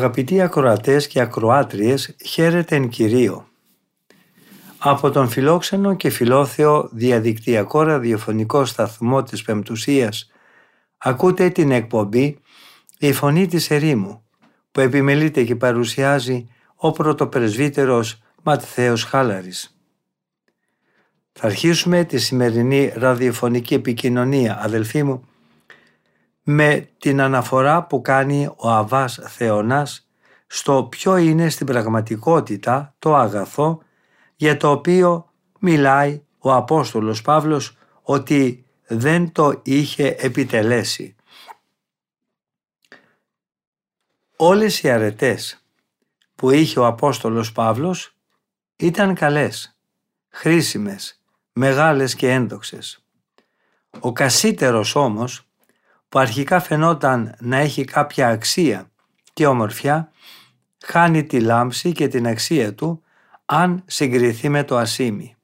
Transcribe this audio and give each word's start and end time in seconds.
Αγαπητοί 0.00 0.40
ακροατές 0.40 1.06
και 1.06 1.20
ακροάτριες, 1.20 2.16
χαίρετε 2.24 2.76
εν 2.76 2.88
Κυρίω. 2.88 3.48
Από 4.78 5.10
τον 5.10 5.28
φιλόξενο 5.28 5.94
και 5.94 6.10
φιλόθεο 6.10 6.88
διαδικτυακό 6.92 7.82
ραδιοφωνικό 7.82 8.64
σταθμό 8.64 9.22
της 9.22 9.42
Πεμπτουσίας 9.42 10.30
ακούτε 10.98 11.50
την 11.50 11.70
εκπομπή 11.70 12.38
«Η 12.98 13.12
Φωνή 13.12 13.46
της 13.46 13.70
Ερήμου» 13.70 14.22
που 14.72 14.80
επιμελείται 14.80 15.44
και 15.44 15.56
παρουσιάζει 15.56 16.48
ο 16.74 16.90
πρωτοπρεσβύτερος 16.90 18.22
Ματθαίος 18.42 19.04
Χάλαρης. 19.04 19.76
Θα 21.32 21.46
αρχίσουμε 21.46 22.04
τη 22.04 22.18
σημερινή 22.18 22.92
ραδιοφωνική 22.94 23.74
επικοινωνία, 23.74 24.60
αδελφοί 24.62 25.02
μου, 25.02 25.28
με 26.52 26.90
την 26.98 27.20
αναφορά 27.20 27.86
που 27.86 28.00
κάνει 28.00 28.46
ο 28.56 28.70
Αβάς 28.70 29.20
Θεονάς 29.26 30.08
στο 30.46 30.86
ποιο 30.90 31.16
είναι 31.16 31.48
στην 31.48 31.66
πραγματικότητα 31.66 32.94
το 32.98 33.16
αγαθό 33.16 33.82
για 34.36 34.56
το 34.56 34.70
οποίο 34.70 35.30
μιλάει 35.58 36.22
ο 36.38 36.52
Απόστολος 36.52 37.22
Παύλος 37.22 37.76
ότι 38.02 38.66
δεν 38.86 39.32
το 39.32 39.60
είχε 39.62 40.16
επιτελέσει. 40.18 41.16
Όλες 44.36 44.82
οι 44.82 44.90
αρετές 44.90 45.64
που 46.34 46.50
είχε 46.50 46.80
ο 46.80 46.86
Απόστολος 46.86 47.52
Παύλος 47.52 48.16
ήταν 48.76 49.14
καλές, 49.14 49.78
χρήσιμες, 50.28 51.20
μεγάλες 51.52 52.14
και 52.14 52.30
ένδοξες. 52.30 53.04
Ο 54.00 54.12
κασίτερος 54.12 54.94
όμως 54.94 55.49
που 56.10 56.18
αρχικά 56.18 56.60
φαινόταν 56.60 57.34
να 57.40 57.56
έχει 57.56 57.84
κάποια 57.84 58.28
αξία 58.28 58.90
και 59.32 59.46
ομορφιά, 59.46 60.10
χάνει 60.84 61.24
τη 61.24 61.40
λάμψη 61.40 61.92
και 61.92 62.08
την 62.08 62.26
αξία 62.26 62.74
του 62.74 63.02
αν 63.44 63.82
συγκριθεί 63.86 64.48
με 64.48 64.64
το 64.64 64.76
ασίμι. 64.76 65.36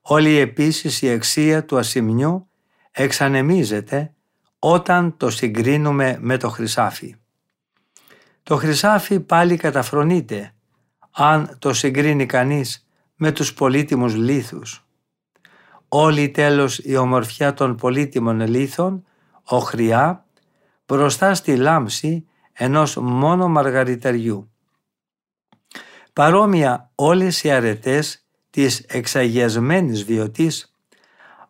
Όλη 0.00 0.36
επίσης 0.36 1.02
η 1.02 1.10
αξία 1.10 1.64
του 1.64 1.78
ασημιού 1.78 2.48
εξανεμίζεται 2.90 4.14
όταν 4.58 5.16
το 5.16 5.30
συγκρίνουμε 5.30 6.18
με 6.20 6.36
το 6.36 6.48
χρυσάφι. 6.48 7.16
Το 8.42 8.56
χρυσάφι 8.56 9.20
πάλι 9.20 9.56
καταφρονείται 9.56 10.54
αν 11.10 11.56
το 11.58 11.72
συγκρίνει 11.72 12.26
κανείς 12.26 12.88
με 13.14 13.32
τους 13.32 13.54
πολύτιμους 13.54 14.14
λίθους. 14.14 14.84
Όλη 15.88 16.30
τέλος 16.30 16.78
η 16.78 16.96
ομορφιά 16.96 17.54
των 17.54 17.76
πολύτιμων 17.76 18.40
λίθων 18.40 19.04
οχριά 19.50 20.24
μπροστά 20.86 21.34
στη 21.34 21.56
λάμψη 21.56 22.26
ενός 22.52 22.96
μόνο 22.96 23.48
μαργαριταριού. 23.48 24.50
Παρόμοια 26.12 26.90
όλες 26.94 27.42
οι 27.42 27.50
αρετές 27.50 28.24
της 28.50 28.78
εξαγιασμένης 28.78 30.04
βιωτής, 30.04 30.74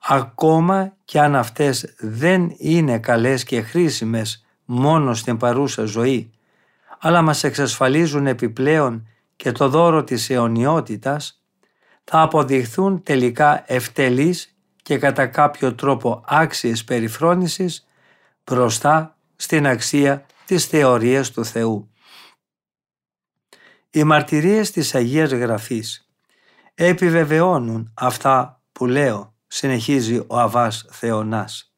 ακόμα 0.02 0.96
και 1.04 1.20
αν 1.20 1.36
αυτές 1.36 1.94
δεν 1.98 2.54
είναι 2.56 2.98
καλές 2.98 3.44
και 3.44 3.62
χρήσιμες 3.62 4.44
μόνο 4.64 5.14
στην 5.14 5.36
παρούσα 5.36 5.84
ζωή, 5.84 6.30
αλλά 6.98 7.22
μας 7.22 7.44
εξασφαλίζουν 7.44 8.26
επιπλέον 8.26 9.08
και 9.36 9.52
το 9.52 9.68
δώρο 9.68 10.04
της 10.04 10.30
αιωνιότητας, 10.30 11.42
θα 12.04 12.20
αποδειχθούν 12.20 13.02
τελικά 13.02 13.64
ευτελείς 13.66 14.56
και 14.82 14.98
κατά 14.98 15.26
κάποιο 15.26 15.74
τρόπο 15.74 16.24
άξιες 16.26 16.84
περιφρόνησης 16.84 17.84
μπροστά 18.50 19.16
στην 19.36 19.66
αξία 19.66 20.26
της 20.44 20.66
θεωρίας 20.66 21.30
του 21.30 21.44
Θεού. 21.44 21.90
Οι 23.90 24.04
μαρτυρίες 24.04 24.70
της 24.70 24.94
Αγίας 24.94 25.30
Γραφής 25.30 26.10
επιβεβαιώνουν 26.74 27.92
αυτά 27.94 28.62
που 28.72 28.86
λέω, 28.86 29.34
συνεχίζει 29.46 30.24
ο 30.26 30.38
Αβάς 30.38 30.86
Θεονάς. 30.90 31.74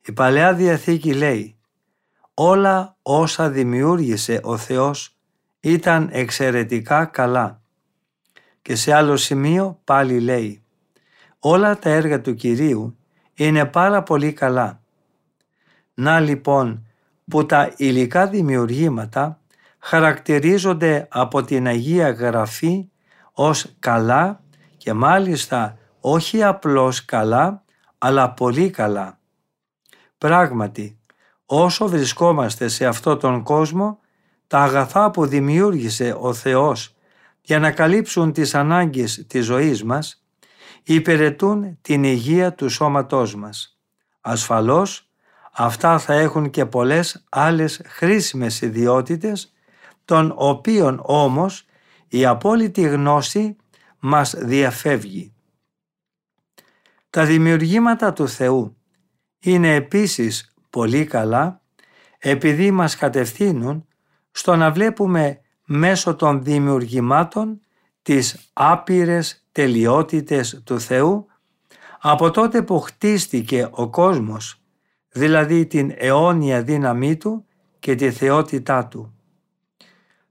Η 0.00 0.12
Παλαιά 0.12 0.54
Διαθήκη 0.54 1.14
λέει 1.14 1.58
«Όλα 2.34 2.96
όσα 3.02 3.50
δημιούργησε 3.50 4.40
ο 4.42 4.56
Θεός 4.56 5.16
ήταν 5.60 6.08
εξαιρετικά 6.12 7.04
καλά». 7.04 7.62
Και 8.62 8.74
σε 8.74 8.92
άλλο 8.92 9.16
σημείο 9.16 9.80
πάλι 9.84 10.20
λέει 10.20 10.64
«Όλα 11.38 11.78
τα 11.78 11.90
έργα 11.90 12.20
του 12.20 12.34
Κυρίου 12.34 12.98
είναι 13.34 13.64
πάρα 13.64 14.02
πολύ 14.02 14.32
καλά 14.32 14.80
να 15.94 16.20
λοιπόν 16.20 16.86
που 17.30 17.46
τα 17.46 17.72
υλικά 17.76 18.26
δημιουργήματα 18.26 19.40
χαρακτηρίζονται 19.78 21.08
από 21.10 21.42
την 21.42 21.66
Αγία 21.66 22.10
Γραφή 22.10 22.88
ως 23.32 23.66
καλά 23.78 24.40
και 24.76 24.92
μάλιστα 24.92 25.78
όχι 26.00 26.42
απλώς 26.42 27.04
καλά 27.04 27.64
αλλά 27.98 28.30
πολύ 28.30 28.70
καλά. 28.70 29.18
Πράγματι, 30.18 30.98
όσο 31.46 31.88
βρισκόμαστε 31.88 32.68
σε 32.68 32.86
αυτό 32.86 33.16
τον 33.16 33.42
κόσμο, 33.42 33.98
τα 34.46 34.58
αγαθά 34.58 35.10
που 35.10 35.26
δημιούργησε 35.26 36.16
ο 36.20 36.32
Θεός 36.32 36.94
για 37.40 37.58
να 37.58 37.70
καλύψουν 37.70 38.32
τις 38.32 38.54
ανάγκες 38.54 39.26
της 39.26 39.44
ζωής 39.44 39.84
μας, 39.84 40.24
υπηρετούν 40.82 41.78
την 41.80 42.04
υγεία 42.04 42.54
του 42.54 42.68
σώματός 42.68 43.34
μας. 43.34 43.78
Ασφαλώς, 44.20 45.09
αυτά 45.50 45.98
θα 45.98 46.14
έχουν 46.14 46.50
και 46.50 46.66
πολλές 46.66 47.24
άλλες 47.28 47.80
χρήσιμες 47.86 48.60
ιδιότητες, 48.60 49.52
των 50.04 50.32
οποίων 50.36 51.00
όμως 51.04 51.64
η 52.08 52.26
απόλυτη 52.26 52.82
γνώση 52.82 53.56
μας 53.98 54.34
διαφεύγει. 54.38 55.32
Τα 57.10 57.24
δημιουργήματα 57.24 58.12
του 58.12 58.28
Θεού 58.28 58.76
είναι 59.40 59.74
επίσης 59.74 60.54
πολύ 60.70 61.04
καλά 61.04 61.60
επειδή 62.18 62.70
μας 62.70 62.96
κατευθύνουν 62.96 63.86
στο 64.30 64.56
να 64.56 64.70
βλέπουμε 64.70 65.40
μέσω 65.64 66.14
των 66.14 66.42
δημιουργημάτων 66.42 67.60
τις 68.02 68.50
άπειρες 68.52 69.46
τελειότητες 69.52 70.62
του 70.64 70.80
Θεού 70.80 71.26
από 72.00 72.30
τότε 72.30 72.62
που 72.62 72.80
χτίστηκε 72.80 73.68
ο 73.70 73.88
κόσμος 73.88 74.59
δηλαδή 75.12 75.66
την 75.66 75.94
αιώνια 75.96 76.62
δύναμή 76.62 77.16
Του 77.16 77.44
και 77.78 77.94
τη 77.94 78.10
θεότητά 78.10 78.86
Του. 78.86 79.14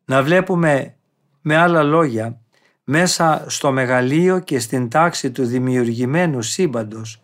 Να 0.05 0.23
βλέπουμε 0.23 0.95
με 1.41 1.55
άλλα 1.55 1.83
λόγια 1.83 2.41
μέσα 2.83 3.45
στο 3.47 3.71
μεγαλείο 3.71 4.39
και 4.39 4.59
στην 4.59 4.89
τάξη 4.89 5.31
του 5.31 5.45
δημιουργημένου 5.45 6.41
σύμπαντος 6.41 7.21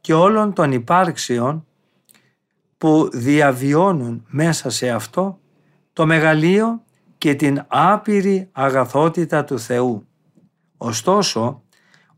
και 0.00 0.14
όλων 0.14 0.52
των 0.52 0.72
υπάρξεων 0.72 1.66
που 2.78 3.08
διαβιώνουν 3.12 4.24
μέσα 4.28 4.70
σε 4.70 4.90
αυτό 4.90 5.38
το 5.92 6.06
μεγαλείο 6.06 6.82
και 7.18 7.34
την 7.34 7.64
άπειρη 7.68 8.48
αγαθότητα 8.52 9.44
του 9.44 9.58
Θεού. 9.58 10.06
Ωστόσο 10.76 11.62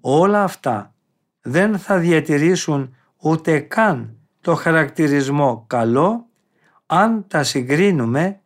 όλα 0.00 0.42
αυτά 0.42 0.94
δεν 1.40 1.78
θα 1.78 1.98
διατηρήσουν 1.98 2.96
ούτε 3.16 3.58
καν 3.58 4.16
το 4.44 4.54
χαρακτηρισμό 4.54 5.64
καλό 5.66 6.26
αν 6.86 7.24
τα 7.28 7.42
συγκρίνουμε 7.42 8.40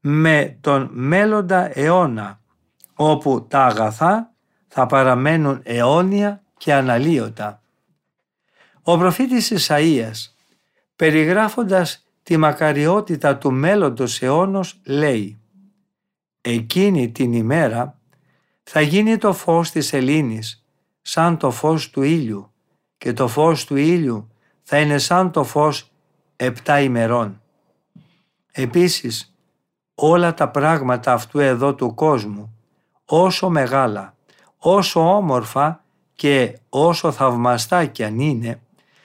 με 0.00 0.58
τον 0.60 0.88
μέλλοντα 0.92 1.78
αιώνα 1.78 2.40
όπου 2.94 3.46
τα 3.48 3.64
αγαθά 3.64 4.32
θα 4.68 4.86
παραμένουν 4.86 5.60
αιώνια 5.62 6.42
και 6.56 6.74
αναλύωτα. 6.74 7.62
Ο 8.82 8.98
προφήτης 8.98 9.52
Ισαΐας 9.56 10.34
περιγράφοντας 10.96 12.06
τη 12.22 12.36
μακαριότητα 12.36 13.36
του 13.36 13.52
μέλλοντος 13.52 14.22
αιώνος 14.22 14.80
λέει 14.84 15.40
«Εκείνη 16.40 17.10
την 17.10 17.32
ημέρα 17.32 17.98
θα 18.62 18.80
γίνει 18.80 19.18
το 19.18 19.32
φως 19.32 19.70
της 19.70 19.92
Ελλήνης 19.92 20.64
σαν 21.02 21.36
το 21.36 21.50
φως 21.50 21.90
του 21.90 22.02
ήλιου 22.02 22.52
και 22.98 23.12
το 23.12 23.28
φως 23.28 23.64
του 23.64 23.76
ήλιου 23.76 24.28
θα 24.66 24.78
είναι 24.78 24.98
σαν 24.98 25.30
το 25.30 25.44
φως 25.44 25.90
επτά 26.36 26.80
ημερών. 26.80 27.40
Επίσης, 28.52 29.34
όλα 29.94 30.34
τα 30.34 30.48
πράγματα 30.48 31.12
αυτού 31.12 31.38
εδώ 31.38 31.74
του 31.74 31.94
κόσμου, 31.94 32.56
όσο 33.04 33.48
μεγάλα, 33.48 34.14
όσο 34.58 35.16
όμορφα 35.16 35.84
και 36.14 36.58
όσο 36.68 37.12
θαυμαστά 37.12 37.84
κι 37.84 38.04
αν 38.04 38.18
είναι, 38.18 38.60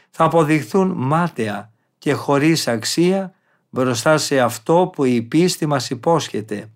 θα 0.09 0.23
αποδειχθούν 0.23 0.93
μάταια 0.95 1.71
και 1.97 2.13
χωρίς 2.13 2.67
αξία 2.67 3.33
μπροστά 3.69 4.17
σε 4.17 4.39
αυτό 4.39 4.89
που 4.93 5.03
η 5.03 5.21
πίστη 5.21 5.65
μας 5.65 5.89
υπόσχεται. 5.89 6.69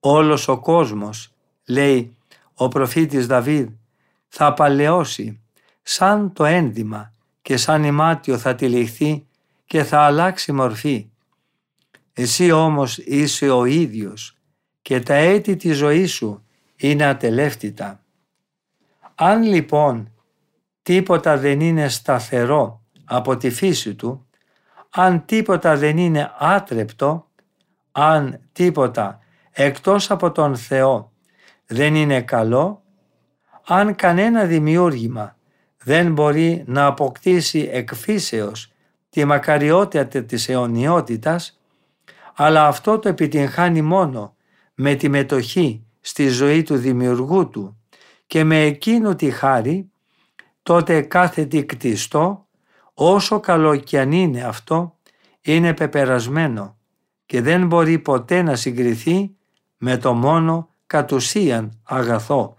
Όλος 0.00 0.48
ο 0.48 0.58
κόσμος, 0.58 1.32
λέει 1.66 2.16
ο 2.54 2.68
προφήτης 2.68 3.26
Δαβίδ, 3.26 3.68
θα 4.28 4.46
απαλαιώσει 4.46 5.40
σαν 5.82 6.32
το 6.32 6.44
ένδυμα 6.44 7.14
και 7.46 7.56
σαν 7.56 7.84
ημάτιο 7.84 8.38
θα 8.38 8.54
τυλιχθεί 8.54 9.26
και 9.66 9.84
θα 9.84 10.00
αλλάξει 10.00 10.52
μορφή. 10.52 11.10
Εσύ 12.12 12.50
όμως 12.50 12.98
είσαι 12.98 13.50
ο 13.50 13.64
ίδιος 13.64 14.36
και 14.82 15.00
τα 15.00 15.14
έτη 15.14 15.56
της 15.56 15.76
ζωής 15.76 16.12
σου 16.12 16.44
είναι 16.76 17.04
ατελεύτητα. 17.04 18.00
Αν 19.14 19.42
λοιπόν 19.42 20.12
τίποτα 20.82 21.38
δεν 21.38 21.60
είναι 21.60 21.88
σταθερό 21.88 22.82
από 23.04 23.36
τη 23.36 23.50
φύση 23.50 23.94
του, 23.94 24.26
αν 24.90 25.24
τίποτα 25.24 25.76
δεν 25.76 25.98
είναι 25.98 26.32
άτρεπτο, 26.38 27.30
αν 27.92 28.40
τίποτα 28.52 29.18
εκτός 29.50 30.10
από 30.10 30.32
τον 30.32 30.56
Θεό 30.56 31.12
δεν 31.66 31.94
είναι 31.94 32.22
καλό, 32.22 32.82
αν 33.66 33.94
κανένα 33.94 34.44
δημιούργημα 34.44 35.35
δεν 35.86 36.12
μπορεί 36.12 36.64
να 36.66 36.86
αποκτήσει 36.86 37.68
εκφύσεως 37.72 38.72
τη 39.08 39.24
μακαριότητα 39.24 40.22
της 40.22 40.48
αιωνιότητας, 40.48 41.60
αλλά 42.34 42.66
αυτό 42.66 42.98
το 42.98 43.08
επιτυγχάνει 43.08 43.82
μόνο 43.82 44.34
με 44.74 44.94
τη 44.94 45.08
μετοχή 45.08 45.84
στη 46.00 46.28
ζωή 46.28 46.62
του 46.62 46.76
δημιουργού 46.76 47.48
του 47.48 47.76
και 48.26 48.44
με 48.44 48.62
εκείνο 48.62 49.14
τη 49.14 49.30
χάρη, 49.30 49.90
τότε 50.62 51.00
κάθε 51.00 51.44
τι 51.44 51.64
κτιστό, 51.64 52.46
όσο 52.94 53.40
καλό 53.40 53.76
κι 53.76 53.98
αν 53.98 54.12
είναι 54.12 54.42
αυτό, 54.42 54.98
είναι 55.40 55.74
πεπερασμένο 55.74 56.76
και 57.26 57.40
δεν 57.40 57.66
μπορεί 57.66 57.98
ποτέ 57.98 58.42
να 58.42 58.56
συγκριθεί 58.56 59.30
με 59.76 59.96
το 59.96 60.14
μόνο 60.14 60.68
κατ' 60.86 61.12
ουσίαν 61.12 61.78
αγαθό. 61.82 62.55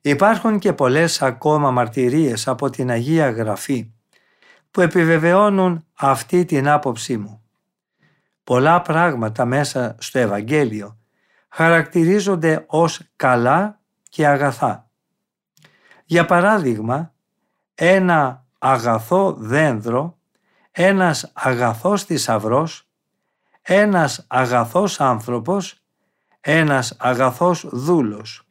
Υπάρχουν 0.00 0.58
και 0.58 0.72
πολλές 0.72 1.22
ακόμα 1.22 1.70
μαρτυρίες 1.70 2.48
από 2.48 2.70
την 2.70 2.90
Αγία 2.90 3.30
Γραφή 3.30 3.92
που 4.70 4.80
επιβεβαιώνουν 4.80 5.86
αυτή 5.94 6.44
την 6.44 6.68
άποψή 6.68 7.16
μου. 7.16 7.42
Πολλά 8.44 8.82
πράγματα 8.82 9.44
μέσα 9.44 9.96
στο 9.98 10.18
Ευαγγέλιο 10.18 10.98
χαρακτηρίζονται 11.48 12.64
ως 12.66 13.00
καλά 13.16 13.80
και 14.08 14.26
αγαθά. 14.26 14.90
Για 16.04 16.24
παράδειγμα, 16.24 17.14
ένα 17.74 18.46
αγαθό 18.58 19.32
δένδρο, 19.32 20.18
ένας 20.70 21.30
αγαθός 21.32 22.04
θησαυρός, 22.04 22.88
ένας 23.62 24.24
αγαθός 24.28 25.00
άνθρωπος, 25.00 25.82
ένας 26.40 26.96
αγαθός 26.98 27.66
δούλος. 27.72 28.49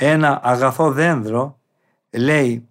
Ένα 0.00 0.40
αγαθό 0.42 0.90
δένδρο 0.90 1.60
λέει 2.10 2.68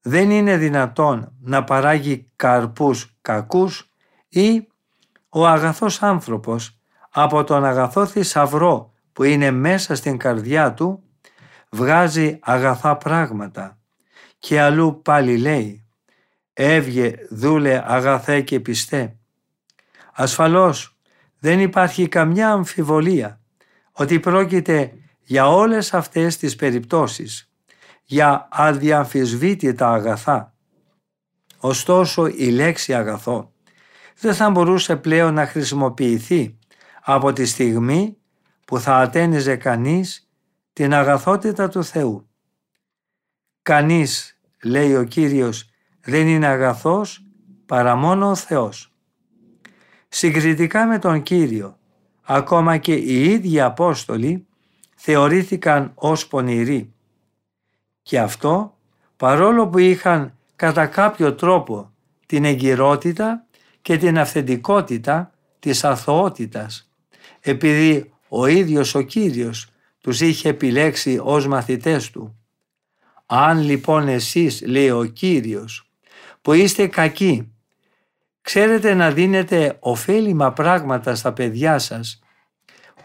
δεν 0.00 0.30
είναι 0.30 0.56
δυνατόν 0.56 1.32
να 1.40 1.64
παράγει 1.64 2.30
καρπούς 2.36 3.16
κακούς 3.20 3.90
ή 4.28 4.68
ο 5.28 5.46
αγαθός 5.46 6.02
άνθρωπος 6.02 6.78
από 7.10 7.44
τον 7.44 7.64
αγαθό 7.64 8.06
θησαυρό 8.06 8.92
που 9.12 9.22
είναι 9.22 9.50
μέσα 9.50 9.94
στην 9.94 10.16
καρδιά 10.16 10.74
του 10.74 11.02
βγάζει 11.70 12.38
αγαθά 12.42 12.96
πράγματα 12.96 13.78
και 14.38 14.60
αλλού 14.60 15.02
πάλι 15.02 15.38
λέει 15.38 15.86
«Έβγε 16.52 17.14
δούλε 17.30 17.82
αγαθέ 17.86 18.40
και 18.40 18.60
πιστέ». 18.60 19.16
Ασφαλώς 20.12 20.96
δεν 21.38 21.60
υπάρχει 21.60 22.08
καμιά 22.08 22.50
αμφιβολία 22.50 23.40
ότι 23.92 24.20
πρόκειται 24.20 24.92
για 25.28 25.48
όλες 25.48 25.94
αυτές 25.94 26.36
τις 26.36 26.56
περιπτώσεις, 26.56 27.50
για 28.04 28.48
αδιαμφισβήτητα 28.50 29.92
αγαθά. 29.92 30.54
Ωστόσο 31.58 32.26
η 32.26 32.50
λέξη 32.50 32.94
αγαθό 32.94 33.52
δεν 34.20 34.34
θα 34.34 34.50
μπορούσε 34.50 34.96
πλέον 34.96 35.34
να 35.34 35.46
χρησιμοποιηθεί 35.46 36.58
από 37.02 37.32
τη 37.32 37.44
στιγμή 37.44 38.16
που 38.66 38.78
θα 38.78 38.96
ατένιζε 38.96 39.56
κανείς 39.56 40.30
την 40.72 40.94
αγαθότητα 40.94 41.68
του 41.68 41.84
Θεού. 41.84 42.28
Κανείς, 43.62 44.38
λέει 44.62 44.96
ο 44.96 45.04
Κύριος, 45.04 45.70
δεν 46.00 46.26
είναι 46.28 46.46
αγαθός 46.46 47.24
παρά 47.66 47.96
μόνο 47.96 48.30
ο 48.30 48.34
Θεός. 48.34 48.94
Συγκριτικά 50.08 50.86
με 50.86 50.98
τον 50.98 51.22
Κύριο, 51.22 51.78
ακόμα 52.22 52.76
και 52.76 52.94
οι 52.94 53.24
ίδιοι 53.24 53.60
Απόστολοι 53.60 54.46
θεωρήθηκαν 54.96 55.92
ως 55.94 56.26
πονηροί. 56.26 56.92
Και 58.02 58.20
αυτό 58.20 58.76
παρόλο 59.16 59.68
που 59.68 59.78
είχαν 59.78 60.38
κατά 60.56 60.86
κάποιο 60.86 61.34
τρόπο 61.34 61.92
την 62.26 62.44
εγκυρότητα 62.44 63.46
και 63.82 63.96
την 63.96 64.18
αυθεντικότητα 64.18 65.30
της 65.58 65.84
αθωότητας, 65.84 66.90
επειδή 67.40 68.12
ο 68.28 68.46
ίδιος 68.46 68.94
ο 68.94 69.00
Κύριος 69.00 69.70
τους 70.00 70.20
είχε 70.20 70.48
επιλέξει 70.48 71.20
ως 71.22 71.46
μαθητές 71.46 72.10
του. 72.10 72.38
Αν 73.26 73.60
λοιπόν 73.60 74.08
εσείς, 74.08 74.62
λέει 74.66 74.90
ο 74.90 75.04
Κύριος, 75.04 75.90
που 76.42 76.52
είστε 76.52 76.86
κακοί, 76.86 77.52
ξέρετε 78.40 78.94
να 78.94 79.10
δίνετε 79.10 79.76
ωφέλιμα 79.80 80.52
πράγματα 80.52 81.14
στα 81.14 81.32
παιδιά 81.32 81.78
σας, 81.78 82.20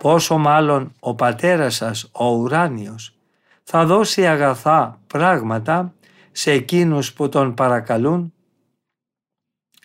πόσο 0.01 0.37
μάλλον 0.37 0.93
ο 0.99 1.15
πατέρας 1.15 1.75
σας, 1.75 2.09
ο 2.11 2.25
ουράνιος, 2.25 3.15
θα 3.63 3.85
δώσει 3.85 4.27
αγαθά 4.27 5.01
πράγματα 5.07 5.93
σε 6.31 6.51
εκείνους 6.51 7.13
που 7.13 7.29
τον 7.29 7.53
παρακαλούν; 7.53 8.33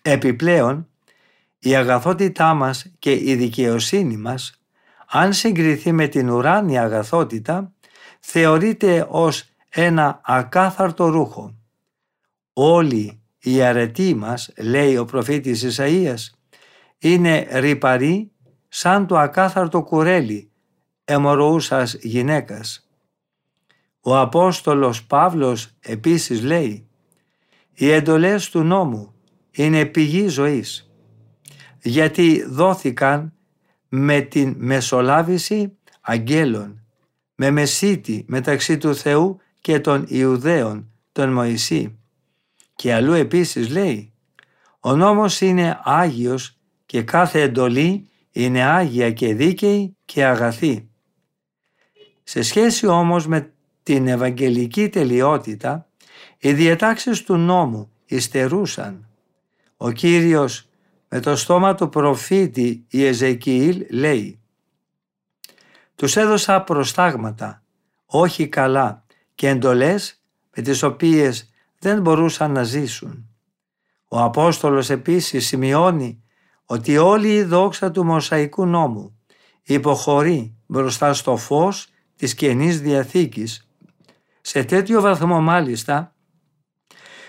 Επιπλέον, 0.03 0.89
η 1.59 1.75
αγαθότητά 1.75 2.55
μας 2.55 2.93
και 2.99 3.13
η 3.13 3.35
δικαιοσύνη 3.35 4.17
μας, 4.17 4.61
αν 5.07 5.33
συγκριθεί 5.33 5.93
με 5.93 6.07
την 6.07 6.31
ουράνια 6.31 6.83
αγαθότητα, 6.83 7.73
θεωρείται 8.21 9.07
ως 9.09 9.49
ένα 9.69 10.21
ακάθαρτο 10.25 11.07
ρούχο. 11.07 11.55
Όλοι 12.53 13.21
οι 13.39 13.63
αρετοί 13.63 14.15
μας, 14.15 14.53
λέει 14.59 14.97
ο 14.97 15.05
προφήτης 15.05 15.79
Ισαΐας, 15.79 16.39
είναι 16.99 17.49
ρυπαροί 17.51 18.31
σαν 18.69 19.07
το 19.07 19.19
ακάθαρτο 19.19 19.83
κουρέλι 19.83 20.51
εμοροούσας 21.05 21.95
γυναίκας. 21.95 22.89
Ο 24.01 24.19
Απόστολος 24.19 25.05
Παύλος 25.05 25.71
επίσης 25.81 26.43
λέει 26.43 26.89
«Οι 27.75 27.91
εντολές 27.91 28.51
του 28.51 28.63
νόμου 28.63 29.15
είναι 29.51 29.85
πηγή 29.85 30.29
ζωής, 30.29 30.91
γιατί 31.83 32.45
δόθηκαν 32.49 33.33
με 33.89 34.21
την 34.21 34.55
μεσολάβηση 34.59 35.77
αγγέλων, 36.01 36.85
με 37.35 37.51
μεσίτη 37.51 38.25
μεταξύ 38.29 38.79
του 38.79 38.95
Θεού 38.95 39.41
και 39.61 39.81
των 39.81 40.05
Ιουδαίων, 40.09 40.91
τον 41.13 41.33
Μωυσή. 41.33 41.99
Και 42.75 42.95
αλλού 42.95 43.13
επίσης 43.13 43.69
λέει 43.69 44.13
«Ο 44.81 44.97
νόμος 44.97 45.41
είναι 45.41 45.81
Άγιος 45.85 46.59
και 46.87 47.03
κάθε 47.03 47.41
εντολή 47.41 48.09
είναι 48.37 48.63
Άγια 48.63 49.11
και 49.11 49.35
δίκαιη 49.35 49.97
και 50.05 50.25
αγαθή». 50.25 50.89
Σε 52.23 52.43
σχέση 52.43 52.87
όμως 52.87 53.27
με 53.27 53.53
την 53.83 54.07
Ευαγγελική 54.09 54.89
τελειότητα, 54.89 55.89
οι 56.39 56.53
διατάξεις 56.53 57.25
του 57.25 57.37
νόμου 57.37 57.91
υστερούσαν. 58.07 59.09
Ο 59.77 59.91
Κύριος 59.91 60.69
με 61.09 61.21
το 61.21 61.37
στόμα 61.37 61.75
του 61.75 61.89
προφήτη 61.89 62.85
Ιεζεκιήλ 62.89 63.87
λέει 63.91 64.41
«Τους 65.95 66.17
έδωσα 66.17 66.63
προστάγματα, 66.63 67.63
όχι 68.07 68.49
καλά 68.49 69.05
και 69.35 69.49
εντολές 69.49 70.23
με 70.57 70.63
τις 70.63 70.83
οποίες 70.83 71.51
δεν 71.79 72.01
μπορούσαν 72.01 72.53
να 72.53 72.63
ζήσουν». 72.63 73.29
Ο 74.09 74.23
Απόστολος 74.23 74.91
επίσης 74.91 75.47
σημειώνει 75.47 76.23
ότι 76.67 76.99
όλη 76.99 77.35
η 77.35 77.43
δόξα 77.43 77.91
του 77.91 78.05
Μοσαϊκού 78.05 78.67
νόμου 78.67 79.19
υποχωρεί 79.63 80.57
μπροστά 80.67 81.15
στο 81.15 81.37
φως 81.37 81.89
της 82.17 82.35
Καινής 82.35 82.81
Διαθήκης 82.81 83.69
σε 84.41 84.65
τέτοιο 84.65 85.01
βαθμό 85.01 85.41
μάλιστα 85.41 86.15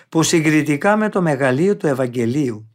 που 0.09 0.23
συγκριτικά 0.23 0.95
με 0.95 1.09
το 1.09 1.21
μεγαλείο 1.21 1.77
του 1.77 1.87
Ευαγγελίου 1.87 2.71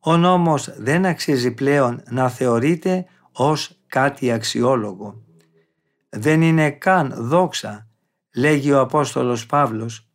ο 0.00 0.16
νόμος 0.16 0.74
δεν 0.76 1.06
αξίζει 1.06 1.50
πλέον 1.50 2.02
να 2.10 2.28
θεωρείται 2.28 3.06
ως 3.32 3.78
κάτι 3.86 4.32
αξιόλογο. 4.32 5.22
Δεν 6.08 6.42
είναι 6.42 6.70
καν 6.70 7.14
δόξα, 7.16 7.88
λέγει 8.34 8.72
ο 8.72 8.80
Απόστολος 8.80 9.46
Παύλος, 9.46 10.08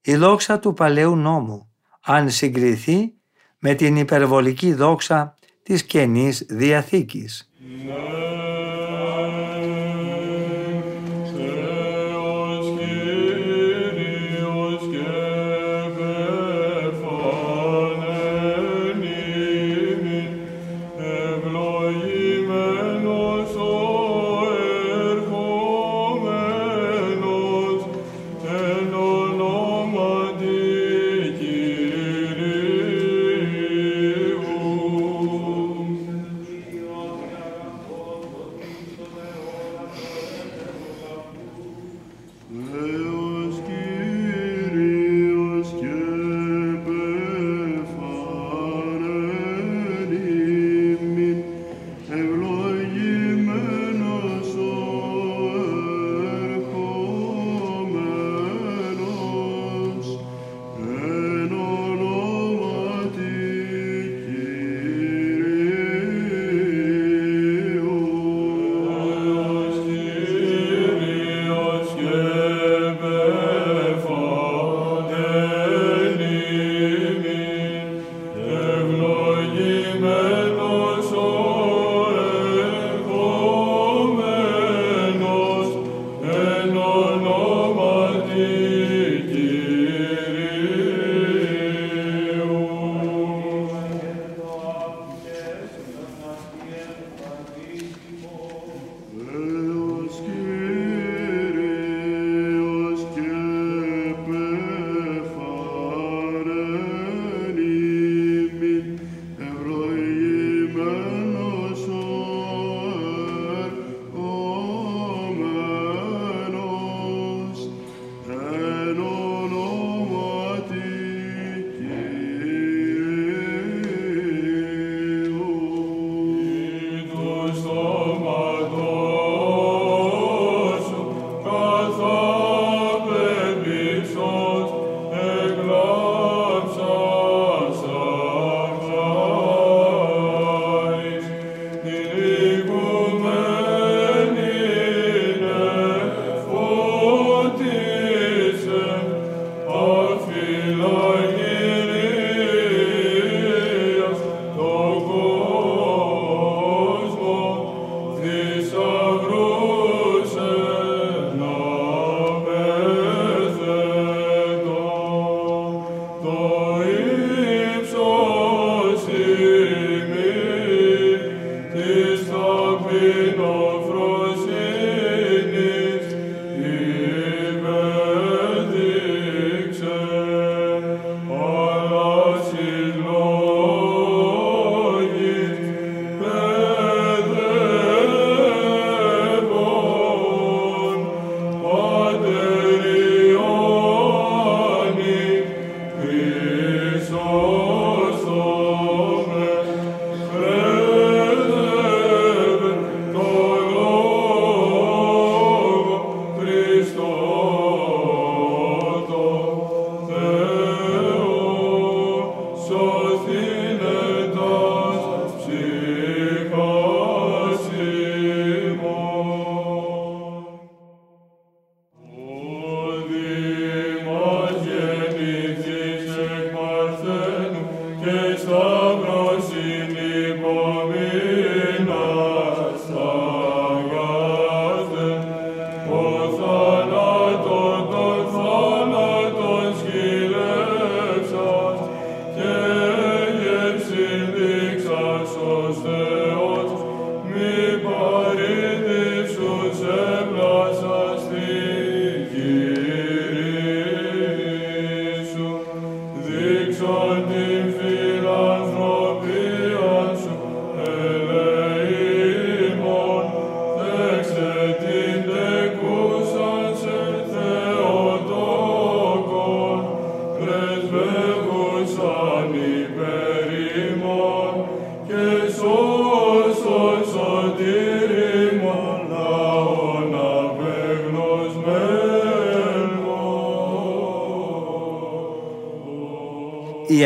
η 0.00 0.16
δόξα 0.16 0.58
του 0.58 0.72
Παλαιού 0.72 1.16
Νόμου, 1.16 1.70
αν 2.00 2.30
συγκριθεί 2.30 3.14
με 3.58 3.74
την 3.74 3.96
υπερβολική 3.96 4.72
δόξα 4.72 5.37
της 5.68 5.84
Καινής 5.84 6.46
Διαθήκης. 6.48 7.50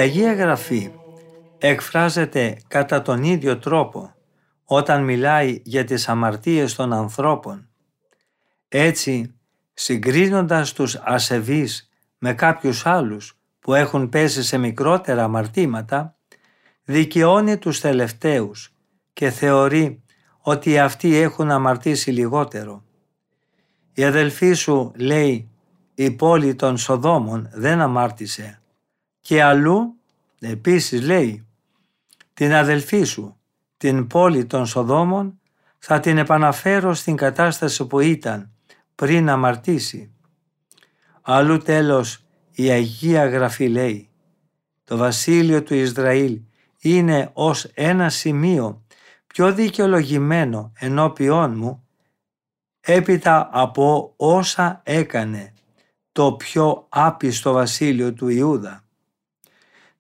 Αγία 0.03 0.35
Γραφή 0.35 0.91
εκφράζεται 1.59 2.57
κατά 2.69 3.03
τον 3.03 3.23
ίδιο 3.23 3.59
τρόπο 3.59 4.15
όταν 4.65 5.05
μιλάει 5.05 5.61
για 5.65 5.85
τις 5.85 6.09
αμαρτίες 6.09 6.75
των 6.75 6.93
ανθρώπων. 6.93 7.69
Έτσι, 8.69 9.35
συγκρίνοντας 9.75 10.73
τους 10.73 10.95
ασεβείς 10.95 11.91
με 12.19 12.35
κάποιους 12.35 12.87
άλλους 12.87 13.39
που 13.61 13.75
έχουν 13.75 14.09
πέσει 14.09 14.43
σε 14.43 14.59
μικρότερα 14.59 15.25
αμαρτήματα, 15.25 16.17
δικαιώνει 16.85 17.59
τους 17.59 17.81
τελευταίους 17.81 18.75
και 19.13 19.31
θεωρεί 19.31 20.03
ότι 20.39 20.79
αυτοί 20.79 21.17
έχουν 21.17 21.51
αμαρτήσει 21.51 22.11
λιγότερο. 22.11 22.85
Η 23.93 24.05
αδελφή 24.05 24.53
σου 24.53 24.93
λέει 24.97 25.51
η 25.95 26.11
πόλη 26.11 26.55
των 26.55 26.77
Σοδόμων 26.77 27.49
δεν 27.53 27.81
αμάρτησε 27.81 28.62
και 29.23 29.43
αλλού 29.43 29.97
επίσης 30.41 31.03
λέει 31.03 31.47
την 32.35 32.53
αδελφή 32.53 33.03
σου 33.03 33.37
την 33.77 34.07
πόλη 34.07 34.45
των 34.47 34.67
Σοδόμων 34.67 35.41
θα 35.79 36.01
την 36.01 36.19
επαναφέρω 36.19 36.95
στην 36.95 37.17
κατάσταση 37.17 37.87
που 37.87 38.01
ήταν 38.01 38.51
πριν 38.95 39.29
αμαρτήσει. 39.29 40.13
Αλλού 41.23 41.59
τέλος 41.59 42.25
η 42.53 42.71
Αγία 42.71 43.27
Γραφή 43.27 43.69
λέει 43.69 44.09
το 44.85 44.97
βασίλειο 44.97 45.63
του 45.63 45.75
Ισραήλ 45.75 46.41
είναι 46.81 47.31
ως 47.33 47.65
ένα 47.65 48.09
σημείο 48.09 48.85
πιο 49.27 49.53
δικαιολογημένο 49.53 50.73
ενώπιόν 50.75 51.57
μου 51.57 51.87
έπειτα 52.81 53.49
από 53.53 54.13
όσα 54.17 54.81
έκανε 54.85 55.55
το 56.13 56.33
πιο 56.33 56.87
άπιστο 56.89 57.53
βασίλειο 57.53 58.13
του 58.13 58.29
Ιούδα. 58.29 58.85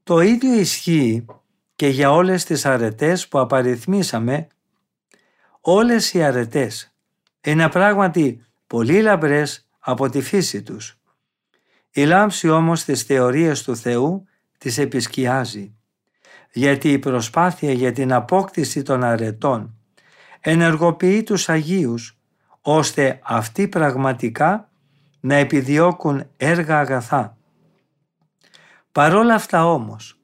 Το 0.02 0.20
ίδιο 0.20 0.54
ισχύει 0.54 1.24
και 1.76 1.88
για 1.88 2.12
όλες 2.12 2.44
τις 2.44 2.66
αρετές 2.66 3.28
που 3.28 3.38
απαριθμίσαμε. 3.38 4.46
Όλες 5.60 6.12
οι 6.12 6.22
αρετές 6.22 6.94
είναι 7.44 7.68
πράγματι 7.68 8.44
πολύ 8.66 9.02
λαμπρές 9.02 9.68
από 9.78 10.08
τη 10.08 10.20
φύση 10.20 10.62
τους. 10.62 10.98
Η 11.90 12.04
λάμψη 12.04 12.48
όμως 12.48 12.84
της 12.84 13.02
θεωρίας 13.02 13.62
του 13.62 13.76
Θεού 13.76 14.24
τις 14.58 14.78
επισκιάζει, 14.78 15.74
γιατί 16.52 16.92
η 16.92 16.98
προσπάθεια 16.98 17.72
για 17.72 17.92
την 17.92 18.12
απόκτηση 18.12 18.82
των 18.82 19.04
αρετών 19.04 19.76
ενεργοποιεί 20.40 21.22
τους 21.22 21.48
Αγίους, 21.48 22.18
ώστε 22.60 23.20
αυτοί 23.22 23.68
πραγματικά 23.68 24.70
να 25.20 25.34
επιδιώκουν 25.34 26.30
έργα 26.36 26.78
αγαθά. 26.78 27.36
Παρόλα 28.92 29.34
αυτά 29.34 29.66
όμως, 29.66 30.18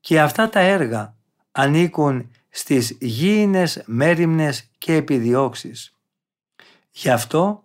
και 0.00 0.20
αυτά 0.20 0.48
τα 0.48 0.60
έργα 0.60 1.14
ανήκουν 1.52 2.30
στις 2.48 2.96
γήινες 3.00 3.82
μέριμνες 3.86 4.70
και 4.78 4.94
επιδιώξεις. 4.94 5.96
Γι' 6.90 7.10
αυτό 7.10 7.64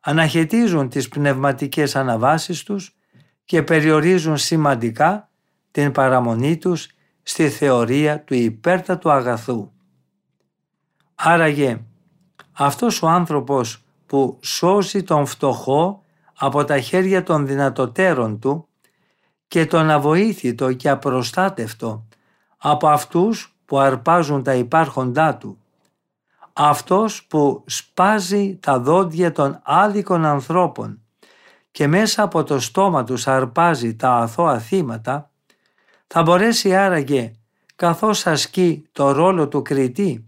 αναχαιτίζουν 0.00 0.88
τις 0.88 1.08
πνευματικές 1.08 1.96
αναβάσεις 1.96 2.62
τους 2.62 2.96
και 3.44 3.62
περιορίζουν 3.62 4.36
σημαντικά 4.36 5.30
την 5.70 5.92
παραμονή 5.92 6.56
τους 6.56 6.88
στη 7.22 7.48
θεωρία 7.50 8.20
του 8.24 8.34
υπέρτατου 8.34 9.10
αγαθού. 9.10 9.72
Άραγε 11.14 11.80
αυτός 12.52 13.02
ο 13.02 13.08
άνθρωπος 13.08 13.84
που 14.06 14.38
σώζει 14.42 15.02
τον 15.02 15.26
φτωχό 15.26 16.02
από 16.38 16.64
τα 16.64 16.80
χέρια 16.80 17.22
των 17.22 17.46
δυνατοτέρων 17.46 18.38
του 18.38 18.65
και 19.48 19.66
τον 19.66 19.90
αβοήθητο 19.90 20.72
και 20.72 20.88
απροστάτευτο 20.88 22.06
από 22.56 22.88
αυτούς 22.88 23.56
που 23.64 23.78
αρπάζουν 23.78 24.42
τα 24.42 24.54
υπάρχοντά 24.54 25.36
του. 25.36 25.58
Αυτός 26.52 27.24
που 27.24 27.62
σπάζει 27.66 28.58
τα 28.60 28.78
δόντια 28.80 29.32
των 29.32 29.60
άδικων 29.62 30.24
ανθρώπων 30.24 31.00
και 31.70 31.86
μέσα 31.86 32.22
από 32.22 32.42
το 32.42 32.60
στόμα 32.60 33.04
τους 33.04 33.26
αρπάζει 33.26 33.96
τα 33.96 34.10
αθώα 34.10 34.58
θύματα, 34.58 35.30
θα 36.06 36.22
μπορέσει 36.22 36.76
άραγε 36.76 37.32
καθώς 37.76 38.26
ασκεί 38.26 38.88
το 38.92 39.12
ρόλο 39.12 39.48
του 39.48 39.62
κριτή 39.62 40.24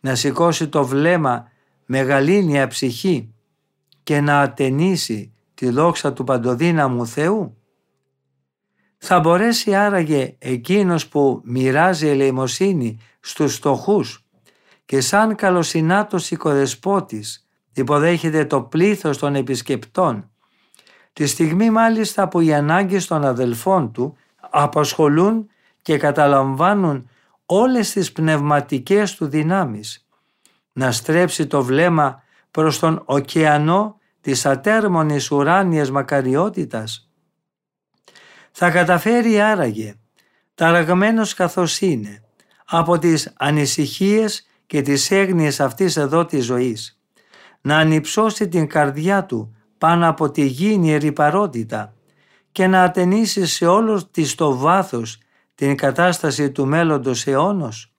να 0.00 0.14
σηκώσει 0.14 0.68
το 0.68 0.84
βλέμμα 0.84 1.48
με 1.86 2.00
γαλήνια 2.00 2.66
ψυχή 2.66 3.34
και 4.02 4.20
να 4.20 4.40
ατενίσει 4.40 5.32
τη 5.54 5.68
δόξα 5.68 6.12
του 6.12 6.24
παντοδύναμου 6.24 7.06
Θεού. 7.06 7.56
Θα 9.04 9.20
μπορέσει 9.20 9.74
άραγε 9.74 10.36
εκείνος 10.38 11.08
που 11.08 11.40
μοιράζει 11.44 12.06
ελεημοσύνη 12.06 12.98
στους 13.20 13.54
στοχούς 13.54 14.24
και 14.84 15.00
σαν 15.00 15.34
καλοσυνάτος 15.34 16.30
οικοδεσπότης 16.30 17.48
υποδέχεται 17.72 18.44
το 18.44 18.62
πλήθος 18.62 19.18
των 19.18 19.34
επισκεπτών. 19.34 20.30
Τη 21.12 21.26
στιγμή 21.26 21.70
μάλιστα 21.70 22.28
που 22.28 22.40
οι 22.40 22.54
ανάγκες 22.54 23.06
των 23.06 23.24
αδελφών 23.24 23.92
του 23.92 24.16
απασχολούν 24.50 25.48
και 25.82 25.96
καταλαμβάνουν 25.96 27.08
όλες 27.46 27.92
τις 27.92 28.12
πνευματικές 28.12 29.14
του 29.14 29.26
δυνάμεις 29.26 30.06
να 30.72 30.92
στρέψει 30.92 31.46
το 31.46 31.62
βλέμμα 31.62 32.22
προς 32.50 32.78
τον 32.78 33.02
ωκεανό 33.04 33.98
της 34.20 34.46
ατέρμονης 34.46 35.30
ουράνιας 35.30 35.90
μακαριότητας 35.90 37.11
θα 38.52 38.70
καταφέρει 38.70 39.40
άραγε, 39.40 39.94
ταραγμένος 40.54 41.34
καθώς 41.34 41.80
είναι, 41.80 42.24
από 42.66 42.98
τις 42.98 43.32
ανησυχίες 43.36 44.46
και 44.66 44.82
τις 44.82 45.10
έγνοιες 45.10 45.60
αυτής 45.60 45.96
εδώ 45.96 46.24
της 46.24 46.44
ζωής, 46.44 47.00
να 47.60 47.78
ανυψώσει 47.78 48.48
την 48.48 48.66
καρδιά 48.66 49.24
του 49.24 49.56
πάνω 49.78 50.08
από 50.08 50.30
τη 50.30 50.44
γήινη 50.46 50.92
ερυπαρότητα 50.92 51.94
και 52.52 52.66
να 52.66 52.82
ατενίσει 52.82 53.46
σε 53.46 53.66
όλος 53.66 54.10
της 54.10 54.34
το 54.34 54.56
βάθος 54.56 55.18
την 55.54 55.76
κατάσταση 55.76 56.50
του 56.50 56.66
μέλλοντος 56.66 57.26
αιώνος. 57.26 57.92